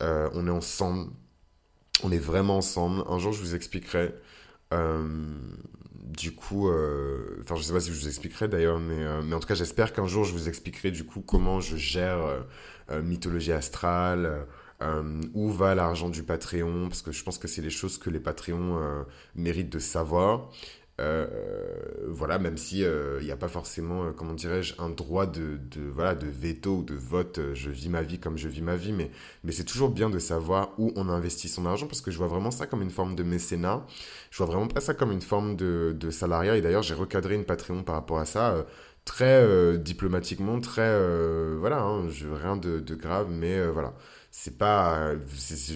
on 0.00 0.46
est 0.46 0.50
ensemble, 0.50 1.10
on 2.04 2.12
est 2.12 2.18
vraiment 2.18 2.58
ensemble, 2.58 3.04
un 3.08 3.18
jour 3.18 3.32
je 3.32 3.40
vous 3.40 3.54
expliquerai. 3.54 4.14
du 6.18 6.32
coup, 6.34 6.68
enfin 7.40 7.56
je 7.56 7.62
sais 7.62 7.72
pas 7.72 7.80
si 7.80 7.92
je 7.92 8.00
vous 8.00 8.08
expliquerai 8.08 8.48
d'ailleurs, 8.48 8.78
mais, 8.78 9.22
mais 9.22 9.34
en 9.34 9.40
tout 9.40 9.48
cas 9.48 9.54
j'espère 9.54 9.92
qu'un 9.92 10.06
jour 10.06 10.24
je 10.24 10.32
vous 10.32 10.48
expliquerai 10.48 10.90
du 10.90 11.04
coup 11.04 11.20
comment 11.20 11.60
je 11.60 11.76
gère 11.76 12.44
euh, 12.90 13.02
mythologie 13.02 13.52
astrale, 13.52 14.46
euh, 14.82 15.20
où 15.34 15.50
va 15.50 15.74
l'argent 15.74 16.08
du 16.08 16.22
Patreon, 16.24 16.88
parce 16.88 17.02
que 17.02 17.12
je 17.12 17.22
pense 17.22 17.38
que 17.38 17.46
c'est 17.46 17.62
les 17.62 17.70
choses 17.70 17.98
que 17.98 18.10
les 18.10 18.18
Patreons 18.18 18.78
euh, 18.78 19.02
méritent 19.36 19.70
de 19.70 19.78
savoir. 19.78 20.50
Voilà, 22.08 22.38
même 22.38 22.56
si 22.56 22.80
il 22.80 23.24
n'y 23.24 23.30
a 23.30 23.36
pas 23.36 23.48
forcément, 23.48 24.12
comment 24.12 24.34
dirais-je, 24.34 24.74
un 24.78 24.90
droit 24.90 25.26
de, 25.26 25.58
de, 25.70 25.82
voilà, 25.88 26.14
de 26.14 26.26
veto 26.26 26.78
ou 26.78 26.82
de 26.82 26.94
vote, 26.94 27.40
je 27.54 27.70
vis 27.70 27.88
ma 27.88 28.02
vie 28.02 28.18
comme 28.18 28.36
je 28.36 28.48
vis 28.48 28.62
ma 28.62 28.76
vie, 28.76 28.92
mais, 28.92 29.10
mais 29.44 29.52
c'est 29.52 29.64
toujours 29.64 29.90
bien 29.90 30.10
de 30.10 30.18
savoir 30.18 30.70
où 30.78 30.92
on 30.96 31.08
investit 31.08 31.48
son 31.48 31.66
argent, 31.66 31.86
parce 31.86 32.00
que 32.00 32.10
je 32.10 32.18
vois 32.18 32.28
vraiment 32.28 32.50
ça 32.50 32.66
comme 32.66 32.82
une 32.82 32.90
forme 32.90 33.14
de 33.14 33.22
mécénat, 33.22 33.86
je 34.30 34.38
vois 34.38 34.46
vraiment 34.46 34.68
pas 34.68 34.80
ça 34.80 34.94
comme 34.94 35.12
une 35.12 35.22
forme 35.22 35.56
de, 35.56 35.96
de 35.98 36.10
salariat, 36.10 36.56
et 36.56 36.60
d'ailleurs 36.62 36.82
j'ai 36.82 36.94
recadré 36.94 37.34
une 37.34 37.44
Patreon 37.44 37.82
par 37.82 37.94
rapport 37.94 38.18
à 38.18 38.24
ça, 38.24 38.66
très 39.04 39.42
euh, 39.42 39.76
diplomatiquement, 39.76 40.60
très 40.60 40.82
euh, 40.82 41.56
voilà, 41.58 41.82
hein, 41.82 42.08
je, 42.10 42.28
rien 42.28 42.56
de, 42.56 42.80
grave, 42.94 43.28
mais 43.30 43.58
euh, 43.58 43.70
voilà, 43.70 43.94
c'est 44.32 44.56
pas, 44.58 45.12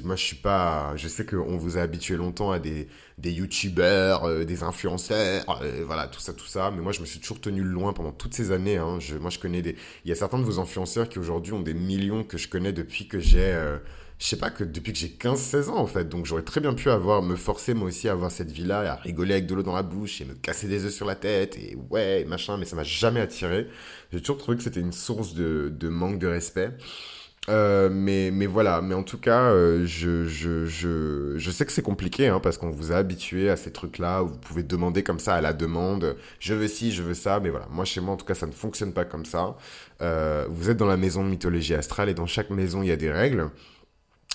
moi 0.05 0.17
je 0.17 0.25
suis 0.25 0.37
pas, 0.37 0.93
je 0.97 1.09
sais 1.09 1.27
qu'on 1.27 1.57
vous 1.57 1.77
a 1.77 1.81
habitué 1.83 2.17
longtemps 2.17 2.53
à 2.53 2.59
des 2.59 2.89
des 3.19 3.33
youtubeurs, 3.33 4.45
des 4.45 4.63
influenceurs, 4.63 5.63
voilà 5.87 6.09
tout 6.09 6.21
ça 6.21 6.33
tout 6.33 6.47
ça, 6.47 6.71
mais 6.71 6.81
moi 6.81 6.93
je 6.93 7.01
me 7.01 7.07
suis 7.07 7.21
toujours 7.21 7.41
tenu 7.41 7.63
loin 7.63 7.93
pendant 7.93 8.13
toutes 8.13 8.35
ces 8.35 8.53
années. 8.53 8.77
Hein, 8.77 8.99
je, 9.01 9.17
moi 9.17 9.31
je 9.31 9.39
connais 9.39 9.63
des, 9.63 9.77
il 10.05 10.09
y 10.09 10.13
a 10.13 10.15
certains 10.17 10.39
de 10.39 10.45
vos 10.45 10.59
influenceurs 10.61 11.09
qui 11.09 11.19
aujourd'hui 11.19 11.53
ont 11.53 11.61
des 11.63 11.75
millions 11.75 12.25
que 12.25 12.39
je 12.39 12.49
connais 12.49 12.73
depuis 12.73 13.09
que 13.09 13.19
j'ai 13.21 13.79
je 14.19 14.27
sais 14.27 14.37
pas 14.37 14.51
que 14.51 14.65
depuis 14.65 14.93
que 14.93 14.99
j'ai 14.99 15.09
15-16 15.09 15.71
ans 15.71 15.77
en 15.79 15.87
fait, 15.87 16.09
donc 16.09 16.27
j'aurais 16.27 16.43
très 16.43 16.61
bien 16.61 16.75
pu 16.75 16.89
avoir, 16.91 17.23
me 17.23 17.37
forcer 17.37 17.75
moi 17.75 17.89
aussi 17.89 18.09
à 18.09 18.13
avoir 18.13 18.31
cette 18.31 18.51
vie-là 18.51 18.85
et 18.85 18.87
à 18.87 18.95
rigoler 18.95 19.35
avec 19.35 19.47
de 19.47 19.55
l'eau 19.55 19.63
dans 19.63 19.75
la 19.75 19.83
bouche 19.83 20.21
et 20.21 20.25
me 20.25 20.35
casser 20.35 20.69
des 20.69 20.85
œufs 20.85 20.93
sur 20.95 21.07
la 21.07 21.17
tête 21.17 21.59
et 21.59 21.77
ouais, 21.91 22.25
machin, 22.25 22.57
mais 22.57 22.65
ça 22.65 22.77
m'a 22.77 22.85
jamais 22.85 23.21
attiré. 23.21 23.67
J'ai 24.13 24.21
toujours 24.21 24.39
trouvé 24.39 24.57
que 24.57 24.63
c'était 24.63 24.81
une 24.81 24.93
source 24.93 25.35
de, 25.35 25.73
de, 25.77 25.89
manque 25.89 26.19
de 26.19 26.27
respect. 26.29 26.71
Euh, 27.51 27.91
mais, 27.93 28.31
mais 28.33 28.47
voilà, 28.47 28.81
mais 28.81 28.95
en 28.95 29.03
tout 29.03 29.19
cas, 29.19 29.51
euh, 29.51 29.85
je, 29.85 30.27
je, 30.27 30.65
je, 30.65 31.35
je 31.37 31.51
sais 31.51 31.67
que 31.67 31.73
c'est 31.73 31.83
compliqué 31.83 32.29
hein, 32.29 32.41
parce 32.41 32.57
qu'on 32.57 32.71
vous 32.71 32.93
a 32.93 32.97
habitué 32.97 33.51
à 33.51 33.57
ces 33.57 33.71
trucs-là. 33.71 34.23
Où 34.23 34.29
vous 34.29 34.39
pouvez 34.39 34.63
demander 34.63 35.03
comme 35.03 35.19
ça 35.19 35.35
à 35.35 35.41
la 35.43 35.53
demande, 35.53 36.17
je 36.41 36.55
veux 36.55 36.69
ci, 36.69 36.91
je 36.91 37.03
veux 37.03 37.13
ça, 37.15 37.41
mais 37.41 37.51
voilà, 37.51 37.67
moi 37.71 37.85
chez 37.85 38.01
moi 38.01 38.15
en 38.15 38.17
tout 38.17 38.25
cas 38.25 38.35
ça 38.35 38.47
ne 38.47 38.53
fonctionne 38.53 38.95
pas 38.95 39.05
comme 39.05 39.27
ça. 39.27 39.57
Euh, 40.01 40.47
vous 40.49 40.71
êtes 40.71 40.79
dans 40.79 40.87
la 40.87 40.97
maison 40.97 41.23
de 41.23 41.29
mythologie 41.29 41.75
astrale 41.75 42.09
et 42.09 42.15
dans 42.15 42.27
chaque 42.27 42.49
maison 42.51 42.83
il 42.83 42.89
y 42.89 42.93
a 42.93 42.97
des 42.97 43.11
règles. 43.11 43.51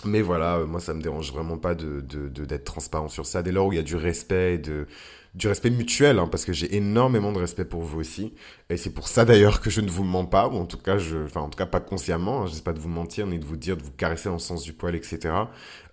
Mais 0.05 0.21
voilà, 0.21 0.59
moi 0.65 0.79
ça 0.79 0.93
me 0.93 1.01
dérange 1.01 1.33
vraiment 1.33 1.57
pas 1.57 1.75
de, 1.75 2.01
d'être 2.01 2.63
transparent 2.63 3.09
sur 3.09 3.25
ça. 3.25 3.41
Dès 3.43 3.51
lors 3.51 3.67
où 3.67 3.73
il 3.73 3.77
y 3.77 3.79
a 3.79 3.83
du 3.83 3.95
respect 3.95 4.57
de, 4.59 4.87
du 5.35 5.47
respect 5.47 5.69
mutuel, 5.69 6.19
hein, 6.19 6.27
parce 6.27 6.43
que 6.43 6.53
j'ai 6.53 6.75
énormément 6.75 7.31
de 7.31 7.39
respect 7.39 7.65
pour 7.65 7.81
vous 7.81 7.99
aussi. 7.99 8.33
Et 8.71 8.77
c'est 8.77 8.91
pour 8.91 9.07
ça 9.07 9.25
d'ailleurs 9.25 9.61
que 9.61 9.69
je 9.69 9.81
ne 9.81 9.89
vous 9.89 10.03
mens 10.03 10.25
pas, 10.25 10.47
ou 10.47 10.57
en 10.57 10.65
tout 10.65 10.77
cas, 10.77 10.97
je, 10.97 11.17
enfin, 11.17 11.41
en 11.41 11.49
tout 11.49 11.57
cas 11.57 11.65
pas 11.65 11.79
consciemment. 11.79 12.43
Hein, 12.43 12.47
je 12.47 12.59
pas 12.61 12.73
de 12.73 12.79
vous 12.79 12.89
mentir, 12.89 13.25
ni 13.27 13.39
de 13.39 13.45
vous 13.45 13.57
dire, 13.57 13.77
de 13.77 13.83
vous 13.83 13.91
caresser 13.91 14.29
dans 14.29 14.35
le 14.35 14.39
sens 14.39 14.63
du 14.63 14.73
poil, 14.73 14.95
etc. 14.95 15.33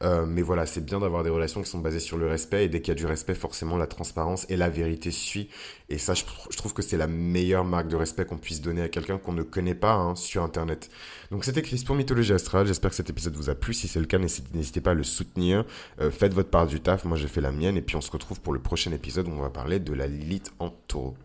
Euh, 0.02 0.26
mais 0.26 0.42
voilà, 0.42 0.66
c'est 0.66 0.84
bien 0.84 1.00
d'avoir 1.00 1.22
des 1.22 1.30
relations 1.30 1.62
qui 1.62 1.70
sont 1.70 1.78
basées 1.78 2.00
sur 2.00 2.18
le 2.18 2.26
respect. 2.26 2.64
Et 2.64 2.68
dès 2.68 2.80
qu'il 2.80 2.88
y 2.88 2.96
a 2.96 2.98
du 2.98 3.06
respect, 3.06 3.34
forcément, 3.34 3.76
la 3.76 3.86
transparence 3.86 4.46
et 4.50 4.56
la 4.56 4.68
vérité 4.68 5.10
suit. 5.10 5.48
Et 5.88 5.98
ça, 5.98 6.14
je, 6.14 6.24
trouve 6.56 6.74
que 6.74 6.82
c'est 6.82 6.96
la 6.96 7.06
meilleure 7.06 7.64
marque 7.64 7.88
de 7.88 7.96
respect 7.96 8.24
qu'on 8.24 8.38
puisse 8.38 8.60
donner 8.60 8.82
à 8.82 8.88
quelqu'un 8.88 9.18
qu'on 9.18 9.32
ne 9.32 9.42
connaît 9.42 9.74
pas 9.74 9.94
hein, 9.94 10.16
sur 10.16 10.42
Internet. 10.42 10.90
Donc 11.30 11.44
c'était 11.44 11.62
Chris 11.62 11.82
pour 11.86 11.94
Mythologie 11.94 12.32
Astrale. 12.32 12.66
J'espère 12.66 12.90
que 12.90 12.96
cet 12.96 13.08
épisode 13.08 13.36
vous 13.36 13.50
a 13.50 13.54
plu. 13.54 13.72
Si 13.72 13.86
c'est 13.86 14.00
le 14.00 14.06
cas, 14.06 14.18
n'hésitez 14.18 14.80
pas 14.80 14.90
à 14.90 14.94
le 14.94 15.04
soutenir. 15.04 15.64
Euh, 16.00 16.10
faites 16.10 16.34
votre 16.34 16.50
part 16.50 16.66
du 16.66 16.80
taf. 16.80 17.04
Moi, 17.04 17.16
j'ai 17.16 17.28
fait 17.28 17.40
la 17.40 17.52
mienne. 17.52 17.76
Et 17.76 17.82
puis 17.82 17.96
on 17.96 18.00
se 18.00 18.10
retrouve 18.10 18.40
pour 18.40 18.52
le 18.52 18.58
prochain 18.58 18.92
on 19.32 19.40
va 19.40 19.50
parler 19.50 19.80
de 19.80 19.92
la 19.92 20.06
Lilith 20.06 20.52
en 20.58 20.70
taureau. 20.88 21.16